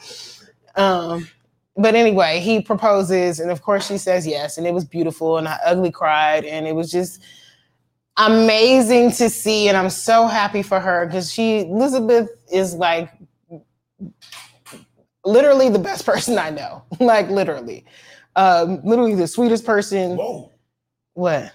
Um, 0.77 1.29
but 1.77 1.95
anyway, 1.95 2.41
he 2.41 2.61
proposes, 2.63 3.41
and 3.41 3.51
of 3.51 3.63
course 3.63 3.87
she 3.87 3.99
says 3.99 4.27
yes, 4.27 4.59
and 4.59 4.67
it 4.67 4.75
was 4.75 4.85
beautiful, 4.85 5.39
and 5.39 5.49
I 5.49 5.59
ugly 5.65 5.91
cried, 5.91 6.45
and 6.45 6.67
it 6.67 6.75
was 6.75 6.91
just 6.91 7.23
amazing 8.17 9.13
to 9.13 9.31
see, 9.31 9.69
and 9.69 9.77
I'm 9.77 9.91
so 9.91 10.27
happy 10.27 10.63
for 10.63 10.81
her 10.81 11.07
because 11.07 11.33
she 11.33 11.61
Elizabeth 11.61 12.31
is 12.53 12.75
like 12.75 13.11
literally 15.25 15.69
the 15.69 15.79
best 15.79 16.07
person 16.07 16.39
I 16.39 16.51
know, 16.51 16.83
like 17.01 17.29
literally, 17.31 17.85
um, 18.37 18.81
literally 18.85 19.15
the 19.15 19.29
sweetest 19.29 19.65
person. 19.65 20.17
Whoa, 20.17 20.53
What? 21.15 21.53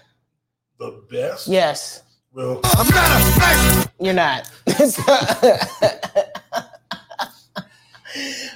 The 0.78 1.02
best. 1.10 1.46
Yes, 1.48 2.02
Well, 2.32 2.60
I'm 2.64 2.88
not 2.88 3.20
a 3.20 3.40
fan. 3.40 3.90
you're 4.00 4.14
not. 4.14 4.50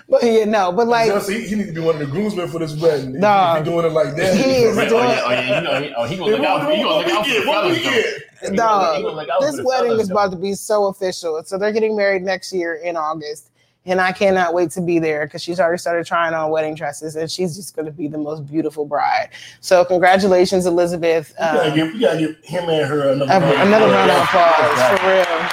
but 0.09 0.23
yeah, 0.23 0.45
no, 0.45 0.73
but 0.73 0.87
like. 0.89 1.09
Just- 1.11 1.29
he, 1.31 1.47
he 1.47 1.55
need 1.57 1.67
to 1.67 1.73
be 1.73 1.81
one 1.81 1.95
of 1.97 2.01
the 2.01 2.07
groomsmen 2.07 2.49
for 2.49 2.59
this 2.59 2.75
wedding. 2.81 3.15
If- 3.17 3.21
Dog. 3.21 3.59
If 3.61 3.65
he 3.67 3.71
doing 3.73 3.87
it 3.87 3.93
like 3.93 4.15
that, 4.17 4.37
He 4.37 4.43
is 4.65 4.77
Oh, 4.79 4.83
yeah, 4.83 5.23
oh, 5.25 5.31
yeah, 5.31 5.57
you 5.59 5.63
know, 5.65 5.81
he, 5.83 5.95
oh, 5.97 6.05
he 6.05 6.17
gonna 6.17 6.31
look 6.37 6.41
out. 6.45 6.71
He 6.73 6.83
gonna 6.83 6.97
look 6.99 7.07
out 7.09 7.27
for 7.27 7.33
the 7.41 7.47
What 7.47 7.65
we 7.71 7.79
fellas. 7.79 7.95
get? 8.43 8.51
He 8.51 8.57
Dog, 8.57 9.03
gonna 9.03 9.15
look 9.17 9.29
out 9.29 9.41
for 9.43 9.51
this 9.57 9.61
wedding 9.65 9.93
is 9.99 10.11
about 10.11 10.31
to 10.33 10.37
be 10.37 10.55
so 10.55 10.87
official. 10.87 11.43
So 11.45 11.59
they're 11.59 11.73
getting 11.73 11.97
married 11.97 12.23
next 12.23 12.53
year 12.53 12.75
in 12.77 12.97
August. 12.97 13.51
And 13.89 14.01
I 14.03 14.13
cannot 14.13 14.53
wait 14.53 14.71
to 14.73 14.83
be 14.83 14.99
there 14.99 15.27
because 15.27 15.43
she's 15.43 15.59
already 15.59 15.79
started 15.79 16.05
trying 16.07 16.35
on 16.35 16.51
wedding 16.51 16.75
dresses 16.75 17.17
and 17.17 17.31
she's 17.31 17.57
just 17.57 17.75
going 17.75 17.87
to 17.87 17.91
be 17.93 18.07
the 18.07 18.19
most 18.19 18.47
beautiful 18.47 18.85
bride. 18.85 19.31
So, 19.61 19.83
congratulations, 19.85 20.67
Elizabeth. 20.67 21.31
You 21.39 21.45
gotta 21.45 21.71
Um, 21.71 21.75
give, 21.75 21.95
you 21.95 22.01
gotta 22.03 22.19
give 22.19 22.37
him 22.45 22.69
and 22.69 22.87
her 22.87 23.13
another, 23.13 23.33
a- 23.33 23.41
round. 23.41 23.69
another 23.69 23.87
round 23.91 24.11
of 24.11 24.19
applause 24.19 25.01
for 25.01 25.09
real 25.09 25.49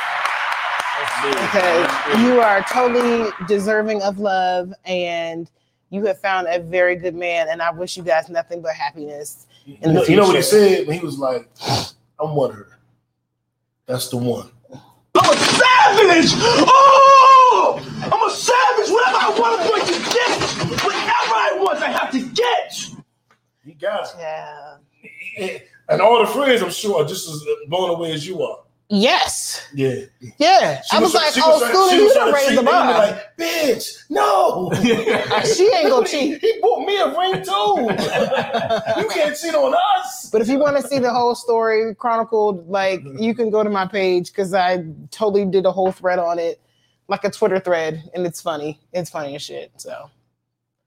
because 1.41 2.19
you 2.19 2.41
are 2.41 2.61
totally 2.71 3.29
deserving 3.47 4.01
of 4.01 4.19
love 4.19 4.73
and 4.83 5.49
you 5.89 6.05
have 6.05 6.19
found 6.19 6.47
a 6.49 6.59
very 6.59 6.95
good 6.97 7.15
man. 7.15 7.47
And 7.49 7.61
I 7.61 7.71
wish 7.71 7.95
you 7.95 8.03
guys 8.03 8.27
nothing 8.29 8.61
but 8.61 8.73
happiness. 8.73 9.47
You 9.65 9.77
in 9.81 9.93
the 9.93 10.01
know, 10.01 10.03
you 10.05 10.15
know 10.17 10.27
what 10.27 10.35
he 10.35 10.41
said 10.41 10.87
he 10.89 10.99
was 10.99 11.17
like, 11.17 11.49
"I'm 12.19 12.35
one 12.35 12.49
of 12.51 12.57
her. 12.57 12.79
That's 13.87 14.09
the 14.09 14.17
one." 14.17 14.51
I'm 15.17 15.33
a 15.33 15.37
savage! 15.37 16.31
Oh! 16.37 17.24
I'm 18.11 18.27
a 18.27 18.31
savage. 18.31 18.91
Whatever 18.91 19.17
I 19.17 19.35
want, 19.39 19.61
I'm 19.61 19.67
going 19.67 19.85
to 19.85 19.99
get. 20.13 20.83
Whatever 20.83 21.35
I 21.35 21.57
want, 21.59 21.79
I 21.79 21.91
have 21.91 22.11
to 22.11 22.21
get. 22.29 22.89
He 23.63 23.73
got 23.73 24.05
it. 24.05 24.15
Yeah. 25.37 25.57
And 25.89 26.01
all 26.01 26.19
the 26.19 26.27
friends, 26.27 26.61
I'm 26.61 26.71
sure, 26.71 27.03
are 27.03 27.07
just 27.07 27.27
as 27.27 27.43
blown 27.67 27.89
away 27.89 28.11
as 28.13 28.27
you 28.27 28.41
are. 28.41 28.59
Yes. 28.89 29.67
Yeah. 29.73 29.95
Yeah. 30.37 30.81
She 30.83 30.95
I 30.95 30.99
was, 30.99 31.11
was 31.11 31.15
like, 31.15 31.33
oh, 31.37 31.57
Scooter, 31.69 31.95
you 31.95 32.13
done 32.13 32.33
raised 32.33 32.57
the 32.57 32.63
bar. 32.63 32.93
Like, 32.93 33.37
bitch, 33.37 34.03
no. 34.09 34.71
she 35.43 35.63
ain't 35.73 35.89
gonna 35.89 36.07
cheat. 36.07 36.39
He 36.39 36.59
bought 36.61 36.85
me 36.85 36.97
a 36.99 37.07
ring 37.17 37.43
too. 37.43 39.01
you 39.01 39.09
can't 39.09 39.35
cheat 39.35 39.55
on 39.55 39.73
us. 39.97 40.29
But 40.31 40.41
if 40.41 40.49
you 40.49 40.59
want 40.59 40.77
to 40.77 40.83
see 40.83 40.99
the 40.99 41.11
whole 41.11 41.33
story 41.33 41.95
chronicled, 41.95 42.69
like 42.69 43.01
you 43.19 43.33
can 43.33 43.49
go 43.49 43.63
to 43.63 43.71
my 43.71 43.87
page 43.87 44.31
because 44.31 44.53
I 44.53 44.85
totally 45.09 45.45
did 45.45 45.65
a 45.65 45.71
whole 45.71 45.91
thread 45.91 46.19
on 46.19 46.37
it 46.37 46.61
like 47.07 47.23
a 47.23 47.29
Twitter 47.31 47.59
thread, 47.59 48.09
and 48.13 48.25
it's 48.25 48.41
funny. 48.41 48.79
It's 48.93 49.09
funny 49.09 49.35
as 49.35 49.41
shit. 49.41 49.71
So 49.77 50.09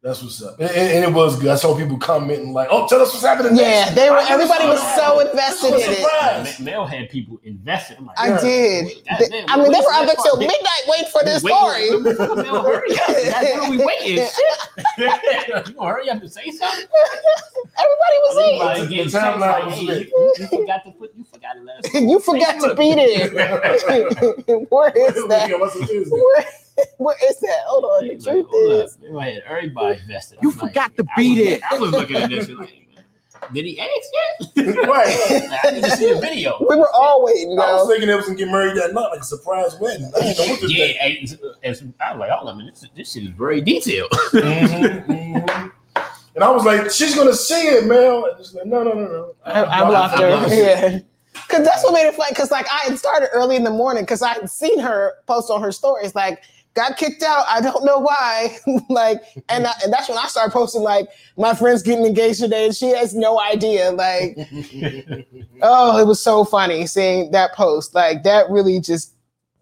That's 0.02 0.22
what's 0.22 0.40
up. 0.42 0.60
And, 0.60 0.70
and- 0.70 0.92
and 0.92 1.04
it 1.06 1.12
was 1.12 1.38
good. 1.40 1.50
I 1.50 1.56
saw 1.56 1.76
people 1.76 1.98
commenting 1.98 2.52
like, 2.52 2.68
"Oh, 2.70 2.86
tell 2.86 3.00
us 3.02 3.12
what's 3.12 3.24
happening." 3.26 3.56
yeah, 3.56 3.84
next." 3.90 3.94
they 3.96 4.10
were. 4.10 4.16
I 4.18 4.30
Everybody 4.30 4.66
was 4.68 4.80
so 4.94 5.18
invested 5.20 5.72
was 5.72 5.82
in 5.84 5.90
it. 5.92 5.98
surprised. 5.98 6.60
Mel 6.60 6.86
had 6.86 7.10
people 7.10 7.40
invested. 7.42 7.98
I'm 7.98 8.06
like, 8.06 8.18
I 8.20 8.28
Yeah. 8.28 8.40
did. 8.40 8.84
God 9.10 9.18
They- 9.18 9.28
damn, 9.28 9.50
I 9.50 9.56
mean, 9.62 9.72
they 9.72 9.78
were 9.80 9.92
up 9.92 10.06
there 10.06 10.06
that 10.06 10.22
till 10.22 10.36
part? 10.36 10.46
midnight 10.46 10.84
waiting 10.86 11.10
for 11.10 11.24
this 11.24 11.40
story. 11.42 11.88
Motherfucker, 11.90 12.36
Mel, 12.44 12.62
hurry 12.62 12.92
up. 12.92 13.06
That's 13.08 13.54
what 13.58 13.70
we 13.70 13.76
waiting. 13.84 14.26
Shit. 14.26 14.58
you 15.68 15.74
gonna 15.74 15.88
hurry 15.92 16.10
up 16.10 16.20
and 16.22 16.32
say 16.32 16.50
something? 16.50 16.86
Everybody 17.78 18.18
was 18.22 18.36
in. 18.50 18.58
Like, 18.58 18.88
The 18.88 19.18
timeline 19.18 19.40
like, 19.40 19.64
was 19.66 19.74
hey, 19.74 19.82
lit. 19.86 20.08
you, 20.08 20.34
you 20.38 20.46
forgot 20.46 20.84
to 20.84 20.90
put, 20.92 21.12
you 21.16 21.24
forgot 21.38 21.54
to 21.54 21.62
let 21.62 21.84
us. 21.84 21.94
You 22.00 22.20
forgot 22.20 22.60
to 22.60 22.74
be 22.74 22.94
there. 23.00 23.28
Where 24.68 24.90
is 24.96 25.28
that? 25.28 25.48
Yeah, 25.50 25.56
what's 25.56 25.74
the 25.78 25.86
Tuesday? 25.86 26.16
Where, 26.16 26.44
where 26.98 27.16
is 27.28 27.38
that? 27.40 27.58
Hold 27.66 27.84
on. 27.84 28.06
The 28.08 28.14
He's 28.14 28.26
like, 28.26 28.34
truth 28.34 28.46
up. 28.46 28.84
is, 28.86 28.96
They 28.96 29.08
were 29.10 29.20
had 29.22 29.42
everybody 29.46 30.00
invested. 30.00 30.38
You 30.42 30.50
I'm 30.52 30.58
like, 30.58 30.68
forgot 30.70 30.96
to 30.96 31.04
I 31.16 31.20
be 31.20 31.44
there. 31.44 31.60
I 31.70 31.78
was 31.78 31.90
looking 31.90 32.16
at 32.16 32.30
this 32.30 32.46
shit 32.46 32.58
like, 32.58 32.72
did 33.52 33.64
he 33.66 33.78
ask 33.78 33.90
yet? 34.56 34.76
right. 34.88 35.60
I 35.64 35.70
need 35.70 35.84
to 35.84 35.90
see 35.92 36.12
the 36.12 36.20
video. 36.20 36.56
we 36.68 36.74
were 36.76 36.90
all 36.92 37.24
waiting. 37.24 37.52
I 37.58 37.72
was 37.74 37.88
thinking 37.88 38.08
they 38.08 38.14
was 38.16 38.26
gonna 38.26 38.36
get 38.36 38.48
married 38.48 38.76
that 38.76 38.92
night, 38.92 39.10
like 39.10 39.20
a 39.20 39.24
surprise 39.24 39.76
wedding. 39.80 40.10
I 40.16 40.20
didn't 40.20 40.38
know 40.38 40.52
what 40.52 40.60
to 40.60 40.72
Yeah, 40.72 40.86
think. 40.86 40.98
hey, 40.98 41.36
as- 41.62 41.84
I 42.00 42.12
was 42.12 42.18
like, 42.20 42.30
hold 42.30 42.50
on, 42.50 42.66
this, 42.66 42.84
this 42.96 43.12
shit 43.12 43.22
is 43.24 43.28
very 43.30 43.60
detailed. 43.60 44.10
Mhm, 44.10 45.06
mhm. 45.06 45.72
And 46.34 46.44
I 46.44 46.50
was 46.50 46.64
like, 46.64 46.90
she's 46.90 47.14
gonna 47.14 47.34
see 47.34 47.62
it, 47.68 47.86
Mel. 47.86 48.24
And 48.26 48.38
she's 48.44 48.54
like, 48.54 48.66
no, 48.66 48.82
no, 48.82 48.92
no, 48.92 49.06
no. 49.06 49.34
I, 49.44 49.64
I 49.64 49.84
blocked 49.88 50.18
her. 50.18 50.54
Yeah. 50.54 50.98
Cause 51.48 51.64
that's 51.64 51.84
what 51.84 51.92
made 51.92 52.06
it 52.06 52.14
funny. 52.14 52.34
Cause 52.34 52.50
like 52.50 52.66
I 52.70 52.88
had 52.88 52.98
started 52.98 53.28
early 53.32 53.56
in 53.56 53.64
the 53.64 53.70
morning 53.70 54.02
because 54.02 54.22
I 54.22 54.34
had 54.34 54.50
seen 54.50 54.78
her 54.80 55.14
post 55.26 55.50
on 55.50 55.62
her 55.62 55.72
stories, 55.72 56.14
like 56.14 56.42
got 56.74 56.96
kicked 56.96 57.22
out. 57.22 57.44
I 57.48 57.60
don't 57.60 57.84
know 57.84 57.98
why. 57.98 58.56
like, 58.88 59.22
and 59.48 59.66
I, 59.66 59.72
and 59.82 59.92
that's 59.92 60.08
when 60.08 60.18
I 60.18 60.26
started 60.28 60.52
posting 60.52 60.82
like 60.82 61.08
my 61.36 61.54
friend's 61.54 61.82
getting 61.82 62.06
engaged 62.06 62.40
today, 62.40 62.66
and 62.66 62.74
she 62.74 62.90
has 62.90 63.14
no 63.14 63.40
idea. 63.40 63.90
Like, 63.90 64.36
oh, 65.62 65.98
it 65.98 66.06
was 66.06 66.20
so 66.20 66.44
funny 66.44 66.86
seeing 66.86 67.32
that 67.32 67.52
post. 67.54 67.94
Like 67.94 68.22
that 68.22 68.48
really 68.48 68.80
just 68.80 69.14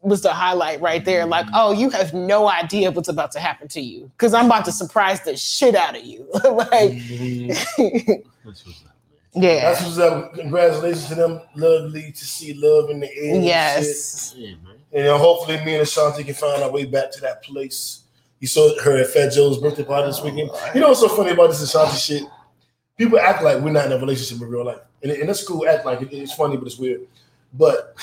was 0.03 0.23
the 0.23 0.33
highlight 0.33 0.81
right 0.81 1.05
there. 1.05 1.27
Like, 1.27 1.47
oh, 1.53 1.73
you 1.73 1.91
have 1.91 2.15
no 2.15 2.49
idea 2.49 2.91
what's 2.91 3.09
about 3.09 3.33
to 3.33 3.41
happen 3.41 3.67
to 3.69 3.81
you 3.81 4.11
because 4.17 4.35
I'm 4.35 4.47
about 4.47 4.65
to 4.67 4.73
surprise 4.73 5.23
the 5.23 5.37
shit 5.37 5.75
out 5.75 5.97
of 5.97 6.05
you. 6.05 6.29
like, 6.35 6.93
mm-hmm. 6.93 8.29
up, 8.49 8.55
yeah. 9.37 9.71
That's 9.71 9.83
what's 9.83 9.99
up. 9.99 10.35
Congratulations 10.35 11.07
to 11.09 11.15
them. 11.15 11.41
Lovely 11.55 12.13
to 12.13 12.25
see 12.25 12.55
love 12.55 12.91
in 12.91 13.01
the 13.01 13.15
air. 13.17 13.41
Yes. 13.41 14.35
man. 14.37 14.45
Yeah. 14.45 14.73
And 14.99 15.09
uh, 15.09 15.19
hopefully, 15.19 15.63
me 15.65 15.75
and 15.75 15.83
Ashanti 15.83 16.25
can 16.25 16.35
find 16.35 16.63
our 16.63 16.71
way 16.71 16.85
back 16.85 17.11
to 17.13 17.21
that 17.23 17.43
place. 17.43 18.01
You 18.41 18.49
saw 18.49 18.79
her 18.83 18.99
at 18.99 19.09
Fat 19.09 19.33
Joe's 19.33 19.59
birthday 19.59 19.85
party 19.85 20.09
this 20.09 20.23
weekend. 20.23 20.51
You 20.75 20.81
know 20.81 20.89
what's 20.89 21.01
so 21.01 21.09
funny 21.09 21.31
about 21.31 21.49
this 21.49 21.63
Ashanti 21.63 21.97
shit? 21.97 22.23
People 22.97 23.19
act 23.19 23.43
like 23.43 23.61
we're 23.63 23.73
not 23.73 23.87
in 23.87 23.93
a 23.93 23.99
relationship 23.99 24.43
in 24.43 24.49
real 24.51 24.65
life, 24.65 24.79
and, 25.03 25.13
and 25.13 25.29
that's 25.29 25.47
cool. 25.47 25.69
Act 25.69 25.85
like 25.85 26.01
it, 26.03 26.09
it's 26.13 26.33
funny, 26.35 26.57
but 26.57 26.67
it's 26.67 26.79
weird. 26.79 27.03
But 27.53 27.95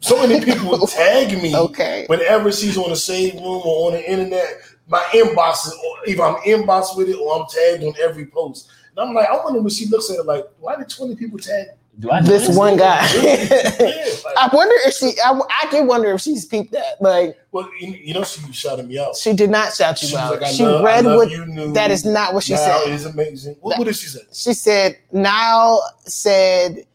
so 0.00 0.16
many 0.26 0.44
people 0.44 0.86
tag 0.86 1.40
me 1.42 1.54
Okay. 1.56 2.04
whenever 2.08 2.50
she's 2.52 2.76
on 2.76 2.90
the 2.90 2.96
Shade 2.96 3.34
Room 3.34 3.62
or 3.64 3.88
on 3.88 3.92
the 3.92 4.10
internet. 4.10 4.46
My 4.88 4.98
inbox 5.12 5.66
is 5.68 5.72
or 5.74 6.08
either 6.08 6.22
I'm 6.24 6.34
inbox 6.42 6.96
with 6.96 7.08
it 7.08 7.14
or 7.16 7.40
I'm 7.40 7.46
tagged 7.48 7.84
on 7.84 7.94
every 8.02 8.26
post. 8.26 8.68
And 8.96 9.08
I'm 9.08 9.14
like, 9.14 9.28
I 9.28 9.34
wonder 9.42 9.60
when 9.60 9.70
she 9.70 9.86
looks 9.86 10.10
at 10.10 10.18
it, 10.18 10.26
like, 10.26 10.44
why 10.60 10.76
did 10.76 10.88
20 10.88 11.16
people 11.16 11.38
tag 11.38 11.66
Do 11.98 12.10
I 12.10 12.20
this 12.22 12.54
one 12.56 12.76
guy. 12.76 13.00
yeah, 13.22 14.04
like, 14.24 14.36
I 14.36 14.48
wonder 14.52 14.74
if 14.86 14.94
she. 14.94 15.12
I, 15.24 15.40
I 15.62 15.70
did 15.70 15.86
wonder 15.86 16.10
if 16.12 16.20
she's 16.20 16.44
peeped 16.46 16.72
that. 16.72 17.00
Like 17.00 17.38
well, 17.52 17.68
you, 17.80 17.92
you 17.92 18.14
know, 18.14 18.24
she 18.24 18.40
shouted 18.52 18.88
me 18.88 18.98
out. 18.98 19.16
she 19.16 19.32
did 19.34 19.50
not 19.50 19.74
shout 19.74 19.98
She 19.98 20.06
you 20.08 20.12
was 20.14 20.20
out. 20.22 20.32
like, 20.32 20.42
I 20.42 20.52
she 20.52 20.64
love, 20.64 20.84
read 20.84 20.98
I 21.04 21.08
love 21.08 21.16
what. 21.16 21.30
you 21.30 21.44
knew. 21.46 21.72
That 21.72 21.90
is 21.90 22.04
not 22.04 22.32
what 22.34 22.44
she 22.44 22.52
now 22.54 22.58
said. 22.84 22.92
is 22.92 23.04
amazing. 23.06 23.56
What, 23.60 23.70
That- 23.72 23.78
what 23.78 23.84
did 23.86 23.96
she 23.96 24.08
say? 24.08 24.20
She 24.32 24.52
said 24.54 24.98
Niall 25.12 25.82
said, 26.06 26.86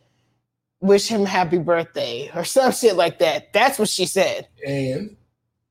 "Wish 0.81 1.07
him 1.07 1.25
happy 1.25 1.57
birthday" 1.57 2.29
or 2.36 2.43
some 2.43 2.71
shit 2.71 2.95
like 2.95 3.19
that. 3.19 3.53
That's 3.53 3.77
what 3.79 3.89
she 3.89 4.05
said. 4.05 4.47
And 4.65 5.15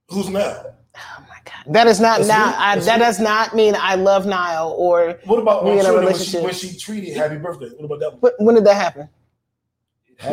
who's 0.09 0.29
now? 0.29 0.41
Oh 0.41 1.19
my 1.21 1.26
god, 1.26 1.26
that 1.69 1.87
is 1.87 2.01
not 2.01 2.19
That's 2.19 2.29
now. 2.29 2.51
it? 2.51 2.57
I, 2.59 2.79
that 2.81 2.97
it? 2.97 3.05
does 3.05 3.21
not 3.21 3.55
mean 3.55 3.75
I 3.79 3.95
love 3.95 4.27
Niall 4.27 4.75
or 4.79 5.19
What 5.25 5.39
about 5.39 5.65
We 5.65 5.71
when, 5.71 5.79
in 5.81 5.87
a 5.87 5.93
when, 5.93 6.03
she, 6.03 6.07
relationship. 6.39 6.43
when 6.45 6.55
she 6.55 6.69
tweeted 6.69 7.15
happy 7.17 7.37
birthday? 7.37 7.69
What 7.77 7.85
about 7.85 8.01
that 8.01 8.11
one? 8.13 8.21
when, 8.21 8.33
when 8.47 8.55
did 8.57 8.65
that 8.65 8.75
happen? 8.77 9.09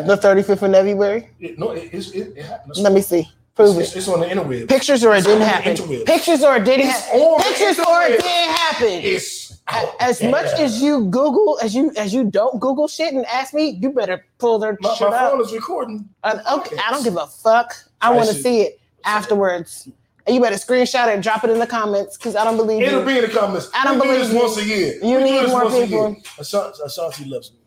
The 0.08 0.16
thirty 0.18 0.44
fifth 0.44 0.62
of 0.64 0.72
February. 0.72 1.30
It- 1.40 1.60
no, 1.60 1.72
it, 1.72 1.94
it, 1.94 2.16
it 2.38 2.46
happened. 2.46 2.78
Let 2.78 2.94
me 2.94 3.02
see. 3.02 3.30
Prove 3.56 3.78
it's, 3.78 3.92
it. 3.94 3.98
it's 4.00 4.08
on 4.08 4.22
the 4.22 4.26
interweb. 4.26 4.68
Pictures 4.68 5.04
or 5.06 5.14
it 5.14 5.20
It's 5.20 5.28
didn't 5.28 5.44
happen. 5.48 5.76
interweb. 5.76 6.06
Pictures 6.08 6.42
or 6.44 6.56
it 6.56 6.64
didn't 6.66 6.88
happen. 6.88 7.36
Pictures 7.44 7.80
or 7.80 8.02
it 8.04 8.20
didn't 8.22 8.56
happen. 8.56 8.88
It's 8.90 9.60
out 9.68 9.96
as 10.00 10.24
much 10.24 10.48
as 10.60 10.82
you 10.82 11.06
Google, 11.06 11.60
as 11.62 11.76
you 11.76 11.92
as 11.96 12.14
you 12.14 12.24
don't 12.24 12.60
Google 12.60 12.88
shit 12.88 13.14
and 13.14 13.26
ask 13.28 13.54
me, 13.54 13.70
you 13.70 13.92
better 13.92 14.26
pull 14.40 14.58
their 14.58 14.76
my, 14.82 14.94
shit 14.96 15.08
my 15.10 15.16
up. 15.18 15.32
phone 15.34 15.42
is 15.42 15.54
recording. 15.54 16.10
Uh, 16.24 16.40
okay, 16.60 16.78
I 16.84 16.90
don't 16.90 17.04
give 17.04 17.16
a 17.16 17.28
fuck. 17.28 17.76
I 18.02 18.08
I 18.10 18.16
want 18.16 18.28
to 18.30 18.34
see 18.36 18.62
it 18.62 18.80
afterwards. 19.06 19.88
And 20.26 20.36
you 20.36 20.42
better 20.42 20.56
screenshot 20.56 21.08
it 21.10 21.16
and 21.16 21.24
drop 21.24 21.44
it 21.44 21.50
in 21.50 21.60
the 21.60 21.68
comments 21.68 22.18
because 22.18 22.36
I 22.36 22.44
don't 22.46 22.56
believe 22.58 22.82
It'll 22.82 23.02
you. 23.02 23.06
be 23.06 23.18
in 23.18 23.22
the 23.24 23.28
comments. 23.38 23.70
I 23.74 23.84
don't 23.84 23.96
we 24.00 24.02
do 24.02 24.08
believe 24.08 24.24
this 24.26 24.34
you. 24.34 24.40
once 24.40 24.58
a 24.58 24.66
year. 24.66 24.94
You 25.04 25.18
We 25.18 25.24
do 25.24 25.42
need 25.42 25.48
more 25.50 25.70
people. 25.70 26.16
Ashanti, 26.40 26.80
Ashanti 26.86 27.26
loves 27.26 27.52
me. 27.52 27.58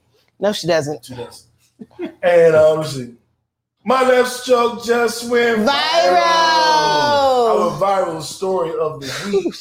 No, 0.40 0.52
she 0.52 0.66
doesn't. 0.66 1.04
She 1.04 1.14
does. 1.14 1.46
and 2.22 2.54
uh, 2.54 2.74
let's 2.74 2.94
see. 2.94 3.14
My 3.84 4.02
left 4.08 4.30
stroke 4.30 4.84
just 4.84 5.30
went 5.30 5.60
Viral. 5.60 5.68
Our 5.70 7.80
viral 7.80 8.22
story 8.22 8.70
of 8.78 9.00
the 9.00 9.30
week. 9.30 9.46
Ooh, 9.46 9.52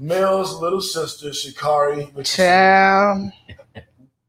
Mel's 0.00 0.54
little 0.60 0.80
sister 0.80 1.30
Sha'Carri 1.30 2.14
which 2.14 2.36
child. 2.36 3.32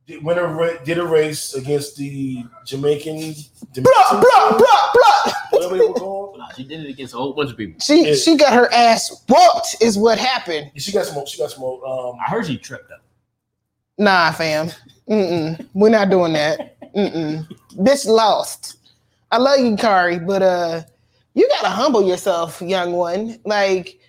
Did, 0.10 0.24
went 0.24 0.40
a 0.40 0.48
ra- 0.48 0.84
did 0.84 0.98
a 0.98 1.06
race 1.06 1.54
against 1.54 1.96
the 1.98 2.44
Jamaican. 2.66 3.36
Blah 3.76 4.10
blah 4.10 4.58
blah 4.58 4.92
blah. 4.94 5.34
Whatever 5.52 5.78
they 5.78 5.86
were. 5.88 6.38
Nah, 6.38 6.50
she 6.56 6.64
did 6.64 6.84
it 6.86 6.90
against 6.90 7.14
a 7.14 7.18
whole 7.18 7.34
bunch 7.34 7.52
of 7.52 7.58
people. 7.58 7.80
She 7.80 8.08
Yeah. 8.08 8.16
she 8.16 8.36
got 8.36 8.54
her 8.54 8.72
ass 8.74 9.24
whooped. 9.30 9.78
Is 9.82 9.98
what 9.98 10.18
happened. 10.18 10.72
She 10.78 10.92
got 10.92 11.06
smoked. 11.06 11.30
She 11.30 11.38
got 11.38 11.52
some. 11.52 11.64
Um, 11.64 12.16
I 12.20 12.30
heard 12.30 12.48
she 12.48 12.58
tripped 12.58 12.92
up. 12.92 13.02
Nah, 13.98 14.32
fam. 14.32 14.72
Mm-mm. 15.10 15.68
We're 15.74 15.90
not 15.90 16.10
doing 16.10 16.34
that. 16.34 16.80
Mm-mm. 16.96 17.48
Bitch 17.76 18.06
lost. 18.08 18.78
I 19.32 19.38
love 19.38 19.60
you, 19.60 19.76
Kari, 19.76 20.20
but 20.20 20.42
uh, 20.42 20.82
you 21.36 21.48
gotta 21.50 21.70
humble 21.70 22.08
yourself, 22.08 22.62
young 22.62 22.94
one. 22.94 23.40
Like, 23.46 24.00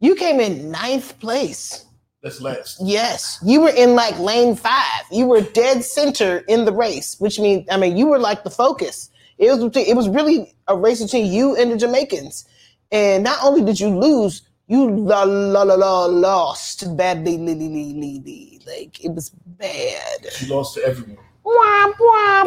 you 0.00 0.14
came 0.14 0.40
in 0.40 0.70
ninth 0.70 1.18
place. 1.18 1.84
That's 2.24 2.40
last. 2.40 2.78
Yes, 2.82 3.38
you 3.44 3.60
were 3.60 3.68
in 3.68 3.94
like 3.94 4.18
lane 4.18 4.56
five. 4.56 5.04
You 5.12 5.26
were 5.26 5.42
dead 5.42 5.84
center 5.84 6.38
in 6.48 6.64
the 6.64 6.72
race, 6.72 7.20
which 7.20 7.38
means 7.38 7.66
I 7.70 7.76
mean 7.76 7.96
you 7.96 8.06
were 8.06 8.18
like 8.18 8.42
the 8.42 8.50
focus. 8.50 9.10
It 9.38 9.50
was 9.52 9.76
it 9.76 9.94
was 9.94 10.08
really 10.08 10.54
a 10.66 10.76
race 10.76 11.02
between 11.02 11.30
you 11.30 11.54
and 11.54 11.70
the 11.70 11.76
Jamaicans. 11.76 12.46
And 12.90 13.22
not 13.24 13.38
only 13.44 13.62
did 13.62 13.78
you 13.78 13.88
lose, 13.88 14.42
you 14.68 14.90
la 14.90 15.22
la 15.24 15.62
la 15.62 15.74
la 15.74 16.04
lost 16.06 16.96
badly. 16.96 17.36
li- 17.38 17.54
li- 17.54 17.68
li- 17.68 17.92
li- 17.94 18.22
li. 18.24 18.60
Like 18.66 19.04
it 19.04 19.10
was 19.12 19.30
bad. 19.46 20.32
She 20.32 20.46
lost 20.46 20.74
to 20.76 20.84
everyone. 20.84 21.18
I've 21.46 21.92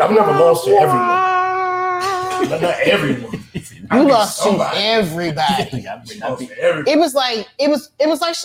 I've 0.02 0.12
never 0.12 0.32
lost 0.32 0.66
to 0.66 0.72
everyone. 0.72 2.50
But 2.50 2.62
not 2.62 2.76
everyone. 2.82 3.44
I 3.92 4.00
You 4.00 4.06
beat 4.06 4.12
lost 4.12 4.44
to 4.44 4.50
everybody. 4.74 5.64
I 5.88 6.02
mean, 6.04 6.22
I 6.24 6.30
lost 6.30 6.40
be- 6.40 6.48
to 6.48 6.60
everyone. 6.60 6.88
It 6.88 6.98
was 7.00 7.14
like 7.14 7.48
it 7.60 7.70
was 7.70 7.92
it 8.00 8.08
was 8.10 8.22
like 8.22 8.36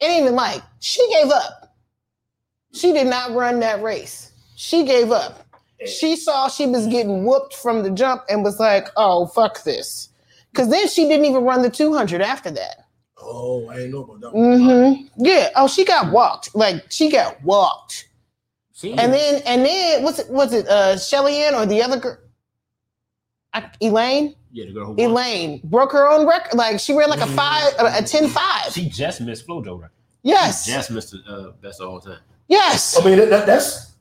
it 0.00 0.06
ain't 0.06 0.22
even 0.22 0.34
like 0.34 0.62
she 0.80 1.06
gave 1.12 1.30
up. 1.30 1.76
She 2.72 2.92
did 2.92 3.06
not 3.06 3.32
run 3.32 3.60
that 3.60 3.82
race. 3.82 4.32
She 4.56 4.84
gave 4.84 5.12
up. 5.12 5.46
She 5.86 6.16
saw 6.16 6.48
she 6.48 6.66
was 6.66 6.86
getting 6.86 7.24
whooped 7.24 7.54
from 7.54 7.82
the 7.82 7.90
jump 7.90 8.22
and 8.28 8.42
was 8.42 8.58
like, 8.58 8.88
"Oh 8.96 9.26
fuck 9.26 9.62
this," 9.64 10.08
because 10.50 10.70
then 10.70 10.88
she 10.88 11.08
didn't 11.08 11.26
even 11.26 11.44
run 11.44 11.62
the 11.62 11.70
two 11.70 11.94
hundred 11.94 12.22
after 12.22 12.50
that. 12.52 12.86
Oh, 13.18 13.68
I 13.68 13.80
ain't 13.80 13.92
know 13.92 14.02
about 14.02 14.20
that. 14.20 14.34
one. 14.34 14.60
hmm 14.60 15.06
Yeah. 15.16 15.50
Oh, 15.56 15.68
she 15.68 15.84
got 15.84 16.10
walked. 16.12 16.54
Like 16.54 16.84
she 16.90 17.10
got 17.10 17.42
walked. 17.42 18.08
She 18.72 18.92
And 18.92 19.12
then 19.12 19.42
and 19.46 19.64
then 19.64 20.02
what's 20.02 20.18
it? 20.18 20.30
Was 20.30 20.52
it 20.52 20.66
uh 20.68 20.96
Shelly 20.98 21.36
Ann 21.36 21.54
or 21.54 21.66
the 21.66 21.82
other 21.82 21.98
girl? 21.98 22.18
I, 23.52 23.70
Elaine. 23.80 24.34
Yeah, 24.54 24.66
the 24.66 24.72
girl 24.72 24.86
who 24.86 24.92
won. 24.92 25.00
Elaine 25.10 25.60
broke 25.64 25.92
her 25.92 26.08
own 26.08 26.26
record. 26.26 26.54
Like 26.54 26.78
she 26.78 26.94
ran 26.96 27.10
like 27.10 27.20
a 27.20 27.26
five, 27.26 27.72
a, 27.78 27.98
a 27.98 28.02
10 28.02 28.28
5. 28.28 28.72
She 28.72 28.88
just 28.88 29.20
missed 29.20 29.46
FloJo 29.46 29.80
record. 29.80 29.90
Yes. 30.22 30.64
Just 30.66 30.90
Mr. 30.92 31.16
Uh, 31.28 31.50
best 31.60 31.80
of 31.80 31.90
all 31.90 32.00
time. 32.00 32.18
Yes. 32.48 32.98
I 32.98 33.04
mean, 33.04 33.18
that, 33.18 33.28
that- 33.30 33.46
that's 33.46 33.92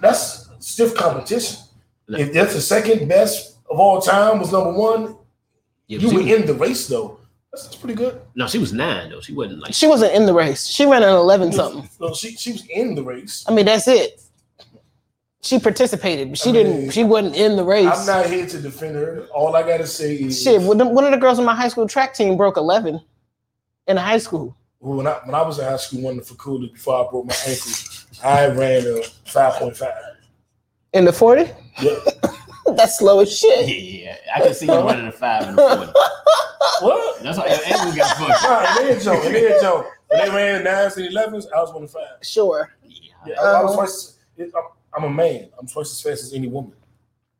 that's 0.00 0.48
stiff 0.58 0.94
competition. 0.96 1.58
If 2.08 2.32
that's 2.32 2.54
the 2.54 2.60
second 2.60 3.06
best 3.08 3.58
of 3.70 3.78
all 3.78 4.00
time 4.00 4.38
was 4.40 4.50
number 4.50 4.72
one, 4.72 5.16
Yeah, 5.86 5.98
you 5.98 6.14
were 6.14 6.22
she, 6.22 6.34
in 6.34 6.46
the 6.46 6.54
race 6.54 6.86
though. 6.88 7.18
That's, 7.52 7.64
that's 7.64 7.76
pretty 7.76 7.94
good. 7.94 8.20
no, 8.34 8.46
she 8.48 8.58
was 8.58 8.72
nine 8.72 9.10
though. 9.10 9.20
She 9.20 9.34
wasn't 9.34 9.60
like 9.60 9.74
She 9.74 9.86
wasn't 9.86 10.14
in 10.14 10.24
the 10.26 10.32
race. 10.34 10.66
She 10.66 10.84
ran 10.86 11.02
an 11.02 11.10
11 11.10 11.52
something. 11.52 11.88
No, 12.00 12.14
she 12.14 12.34
she 12.36 12.52
was 12.52 12.66
in 12.68 12.94
the 12.94 13.02
race. 13.04 13.44
I 13.46 13.52
mean, 13.54 13.66
that's 13.66 13.86
it. 13.88 14.20
She 15.44 15.58
participated, 15.58 16.38
she 16.38 16.50
I 16.50 16.52
didn't. 16.52 16.90
She 16.90 17.02
wasn't 17.02 17.34
in 17.34 17.56
the 17.56 17.64
race. 17.64 17.88
I'm 17.88 18.06
not 18.06 18.26
here 18.26 18.46
to 18.46 18.60
defend 18.60 18.94
her. 18.94 19.26
All 19.34 19.56
I 19.56 19.62
gotta 19.62 19.86
say 19.88 20.14
is 20.14 20.40
Shit, 20.40 20.62
one 20.62 20.80
of 20.80 21.10
the 21.10 21.16
girls 21.16 21.38
on 21.40 21.44
my 21.44 21.54
high 21.54 21.66
school 21.68 21.88
track 21.88 22.14
team 22.14 22.36
broke 22.36 22.56
11 22.56 23.00
in 23.88 23.96
high 23.96 24.18
school. 24.18 24.56
when 24.78 25.06
I 25.08 25.14
when 25.24 25.34
I 25.34 25.42
was 25.42 25.58
in 25.58 25.64
high 25.64 25.76
school, 25.78 26.02
one 26.02 26.18
of 26.18 26.26
the 26.28 26.34
faculty 26.34 26.68
before 26.68 27.04
I 27.06 27.10
broke 27.10 27.26
my 27.26 27.34
ankle, 27.46 27.72
I 28.22 28.46
ran 28.48 28.86
a 28.86 29.02
five 29.28 29.54
point 29.54 29.76
five. 29.76 29.94
In 30.92 31.04
the 31.06 31.12
40? 31.12 31.50
Yeah. 31.80 31.96
That's 32.76 32.98
slow 32.98 33.18
as 33.20 33.36
shit. 33.36 33.66
yeah. 33.68 34.10
Yeah. 34.12 34.16
I 34.36 34.40
can 34.42 34.54
see 34.54 34.66
you 34.66 34.72
running 34.74 35.06
a 35.08 35.12
five 35.12 35.42
and 35.48 35.58
a 35.58 35.76
forty. 35.76 35.92
What? 36.80 37.22
That's 37.22 37.36
why 37.38 37.46
your 37.48 37.58
ankle 37.66 37.92
got 37.96 38.16
fucked. 38.16 38.44
Nah, 38.44 38.84
it 38.86 38.92
ain't 38.94 39.02
joke. 39.02 39.24
It 39.24 39.52
ain't 39.52 39.60
joke. 39.60 39.86
When 40.06 40.20
they 40.20 40.30
ran 40.30 40.62
nines 40.64 40.96
and 40.96 41.06
elevens, 41.06 41.46
I 41.54 41.60
was 41.60 41.72
one 41.74 41.82
of 41.82 41.90
five. 41.90 42.02
Sure. 42.22 42.70
Yeah, 43.26 43.34
I, 43.40 43.44
I 43.44 43.62
was 43.62 43.72
Uh-huh. 43.72 43.74
twice. 43.78 44.18
It, 44.36 44.52
I'm, 44.56 44.64
I'm 44.94 45.04
a 45.04 45.10
man. 45.10 45.48
I'm 45.58 45.66
twice 45.66 45.92
as 45.92 46.00
fast 46.00 46.22
as 46.24 46.32
any 46.32 46.48
woman. 46.48 46.74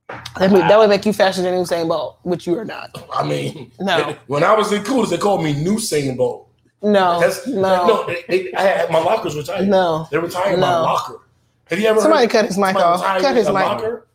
That, 0.08 0.50
mean, 0.50 0.60
that 0.60 0.78
would 0.78 0.90
make 0.90 1.06
you 1.06 1.12
faster 1.12 1.42
than 1.42 1.54
Usain 1.54 1.88
Bolt, 1.88 2.18
which 2.22 2.46
you 2.46 2.58
are 2.58 2.64
not. 2.64 2.90
I 3.14 3.26
mean, 3.26 3.70
No. 3.80 4.16
When 4.26 4.42
I 4.44 4.54
was 4.54 4.72
in 4.72 4.82
coolers, 4.84 5.10
they 5.10 5.18
called 5.18 5.42
me 5.42 5.54
New 5.54 5.78
Singing 5.78 6.16
Bowl. 6.16 6.48
No. 6.82 7.20
That's 7.20 7.46
no. 7.46 7.86
no. 7.86 8.06
They, 8.06 8.24
they, 8.28 8.52
I 8.54 8.62
had 8.62 8.90
my 8.90 8.98
lockers 8.98 9.36
retired. 9.36 9.68
No. 9.68 10.08
They 10.10 10.18
retired 10.18 10.58
my 10.58 10.80
locker. 10.80 11.20
Have 11.66 11.78
you 11.78 11.86
ever 11.86 12.00
Somebody 12.00 12.24
heard 12.24 12.30
cut 12.30 12.46
his 12.46 12.58
mic 12.58 12.76
off. 12.76 13.00
Cut 13.20 13.36
his 13.36 13.46
mic. 13.46 13.54
Locker? 13.54 14.06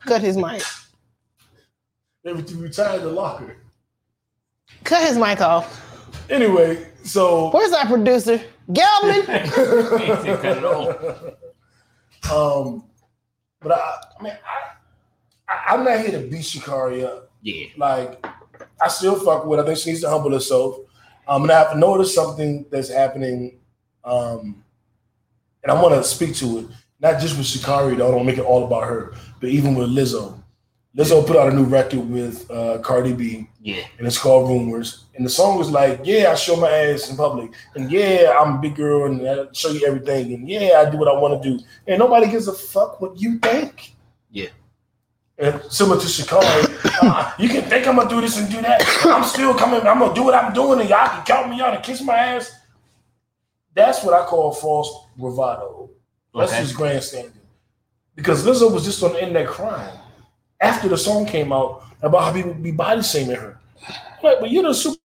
Cut 0.00 0.20
his 0.22 0.36
mic. 0.36 0.62
They 2.24 2.32
retired 2.32 3.02
the 3.02 3.10
locker. 3.10 3.56
Cut 4.84 5.06
his 5.06 5.16
mic 5.16 5.40
off. 5.40 5.82
Anyway, 6.28 6.86
so 7.02 7.50
Where's 7.50 7.72
our 7.72 7.86
producer? 7.86 8.42
Gelman. 8.70 9.24
Cut 10.42 10.58
it 10.58 10.64
off. 10.64 11.34
Um, 12.32 12.84
but 13.60 13.72
I, 13.72 14.00
I 14.18 14.22
mean, 14.22 14.32
I, 14.32 15.52
I, 15.52 15.74
I'm 15.74 15.84
not 15.84 16.00
here 16.00 16.12
to 16.20 16.26
beat 16.26 16.42
Sha'Carri 16.42 17.04
up. 17.04 17.30
Yeah. 17.42 17.66
Like, 17.76 18.24
I 18.82 18.88
still 18.88 19.18
fuck 19.18 19.46
with. 19.46 19.58
her. 19.58 19.64
I 19.64 19.66
think 19.68 19.78
she 19.78 19.90
needs 19.90 20.02
to 20.02 20.10
humble 20.10 20.32
herself. 20.32 20.76
Um, 21.26 21.42
and 21.42 21.52
I've 21.52 21.76
noticed 21.76 22.14
something 22.14 22.66
that's 22.70 22.88
happening, 22.88 23.58
um, 24.04 24.64
and 25.62 25.70
I 25.70 25.80
want 25.80 25.94
to 25.94 26.02
speak 26.02 26.34
to 26.36 26.58
it. 26.60 26.66
Not 27.00 27.20
just 27.20 27.36
with 27.36 27.46
Sha'Carri, 27.46 27.96
though. 27.96 28.08
I 28.08 28.10
don't 28.10 28.26
make 28.26 28.38
it 28.38 28.44
all 28.44 28.64
about 28.64 28.84
her, 28.84 29.14
but 29.40 29.50
even 29.50 29.74
with 29.74 29.88
Lizzo. 29.90 30.37
Lizzo 30.98 31.24
put 31.24 31.36
out 31.36 31.52
a 31.52 31.54
new 31.54 31.62
record 31.64 32.10
with 32.10 32.50
uh, 32.50 32.78
Cardi 32.78 33.12
B, 33.12 33.48
Yeah. 33.62 33.82
and 33.98 34.06
it's 34.06 34.18
called 34.18 34.48
Rumors. 34.48 35.04
And 35.14 35.24
the 35.24 35.30
song 35.30 35.56
was 35.56 35.70
like, 35.70 36.00
"Yeah, 36.02 36.32
I 36.32 36.34
show 36.34 36.56
my 36.56 36.68
ass 36.68 37.08
in 37.08 37.16
public, 37.16 37.52
and 37.76 37.88
yeah, 37.90 38.36
I'm 38.38 38.56
a 38.56 38.58
big 38.58 38.74
girl, 38.74 39.04
and 39.04 39.24
I 39.28 39.44
show 39.52 39.70
you 39.70 39.86
everything, 39.86 40.34
and 40.34 40.48
yeah, 40.48 40.82
I 40.84 40.90
do 40.90 40.96
what 40.96 41.06
I 41.06 41.12
want 41.12 41.40
to 41.40 41.48
do, 41.50 41.64
and 41.86 42.00
nobody 42.00 42.28
gives 42.28 42.48
a 42.48 42.52
fuck 42.52 43.00
what 43.00 43.16
you 43.20 43.38
think." 43.38 43.94
Yeah. 44.32 44.48
And 45.38 45.62
similar 45.70 46.00
to 46.00 46.06
Sha'Carri, 46.06 47.00
uh, 47.04 47.32
you 47.38 47.48
can 47.48 47.62
think 47.70 47.86
I'm 47.86 47.94
gonna 47.94 48.10
do 48.10 48.20
this 48.20 48.36
and 48.36 48.50
do 48.50 48.60
that. 48.62 48.82
I'm 49.04 49.22
still 49.22 49.54
coming. 49.54 49.80
I'm 49.86 50.00
gonna 50.00 50.12
do 50.14 50.24
what 50.24 50.34
I'm 50.34 50.52
doing, 50.52 50.80
and 50.80 50.88
y'all 50.90 51.08
can 51.08 51.24
count 51.24 51.48
me 51.48 51.60
out 51.60 51.74
and 51.74 51.82
kiss 51.84 52.02
my 52.02 52.16
ass. 52.16 52.50
That's 53.72 54.02
what 54.02 54.14
I 54.14 54.26
call 54.26 54.50
false 54.50 55.06
bravado. 55.16 55.90
That's 56.34 56.50
Okay. 56.52 56.62
just 56.62 56.74
grandstanding. 56.74 57.32
Because 58.16 58.44
Lizzo 58.44 58.72
was 58.72 58.84
just 58.84 59.00
on 59.04 59.12
the 59.12 59.20
internet 59.22 59.46
crying 59.46 59.96
after 60.60 60.88
the 60.88 60.98
song 60.98 61.26
came 61.26 61.52
out 61.52 61.84
about 62.02 62.24
how 62.24 62.32
people 62.32 62.54
be 62.54 62.70
body 62.70 63.02
shaming 63.02 63.36
her. 63.36 63.58
Like, 64.22 64.40
but 64.40 64.50
you're 64.50 64.62
the 64.62 64.74
super 64.74 64.97